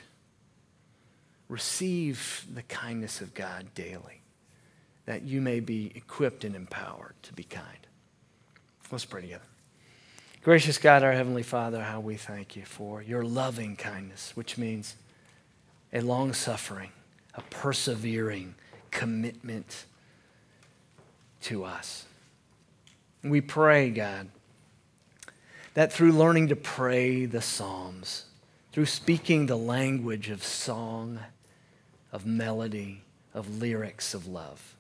Receive 1.49 2.47
the 2.53 2.63
kindness 2.63 3.21
of 3.21 3.33
God 3.33 3.73
daily, 3.77 4.23
that 5.05 5.23
you 5.23 5.41
may 5.41 5.61
be 5.61 5.93
equipped 5.95 6.43
and 6.43 6.57
empowered 6.57 7.15
to 7.23 7.33
be 7.33 7.45
kind. 7.45 7.87
Let's 8.91 9.05
pray 9.05 9.21
together. 9.21 9.45
Gracious 10.47 10.79
God, 10.79 11.03
our 11.03 11.13
Heavenly 11.13 11.43
Father, 11.43 11.83
how 11.83 11.99
we 11.99 12.15
thank 12.15 12.55
you 12.55 12.65
for 12.65 13.03
your 13.03 13.25
loving 13.25 13.75
kindness, 13.75 14.31
which 14.37 14.57
means 14.57 14.95
a 15.93 16.01
long 16.01 16.33
suffering, 16.33 16.93
a 17.35 17.41
persevering 17.51 18.55
commitment 18.93 19.87
to 21.41 21.65
us. 21.65 22.05
We 23.25 23.41
pray, 23.41 23.91
God, 23.91 24.29
that 25.75 25.93
through 25.93 26.13
learning 26.13 26.47
to 26.47 26.55
pray 26.55 27.25
the 27.27 27.43
Psalms, 27.43 28.27
through 28.71 28.87
speaking 28.87 29.47
the 29.47 29.59
language 29.59 30.31
of 30.31 30.45
song, 30.45 31.19
of 32.13 32.25
melody, 32.25 33.03
of 33.35 33.61
lyrics 33.61 34.15
of 34.15 34.29
love, 34.29 34.77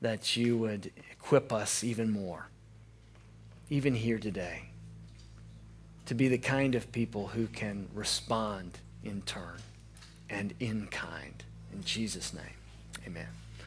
that 0.00 0.36
you 0.36 0.58
would 0.58 0.90
equip 1.12 1.52
us 1.52 1.84
even 1.84 2.10
more, 2.10 2.48
even 3.68 3.94
here 3.94 4.18
today, 4.18 4.69
to 6.10 6.14
be 6.16 6.26
the 6.26 6.38
kind 6.38 6.74
of 6.74 6.90
people 6.90 7.28
who 7.28 7.46
can 7.46 7.86
respond 7.94 8.76
in 9.04 9.22
turn 9.22 9.60
and 10.28 10.52
in 10.58 10.88
kind. 10.88 11.44
In 11.72 11.84
Jesus' 11.84 12.34
name, 12.34 12.42
amen. 13.06 13.28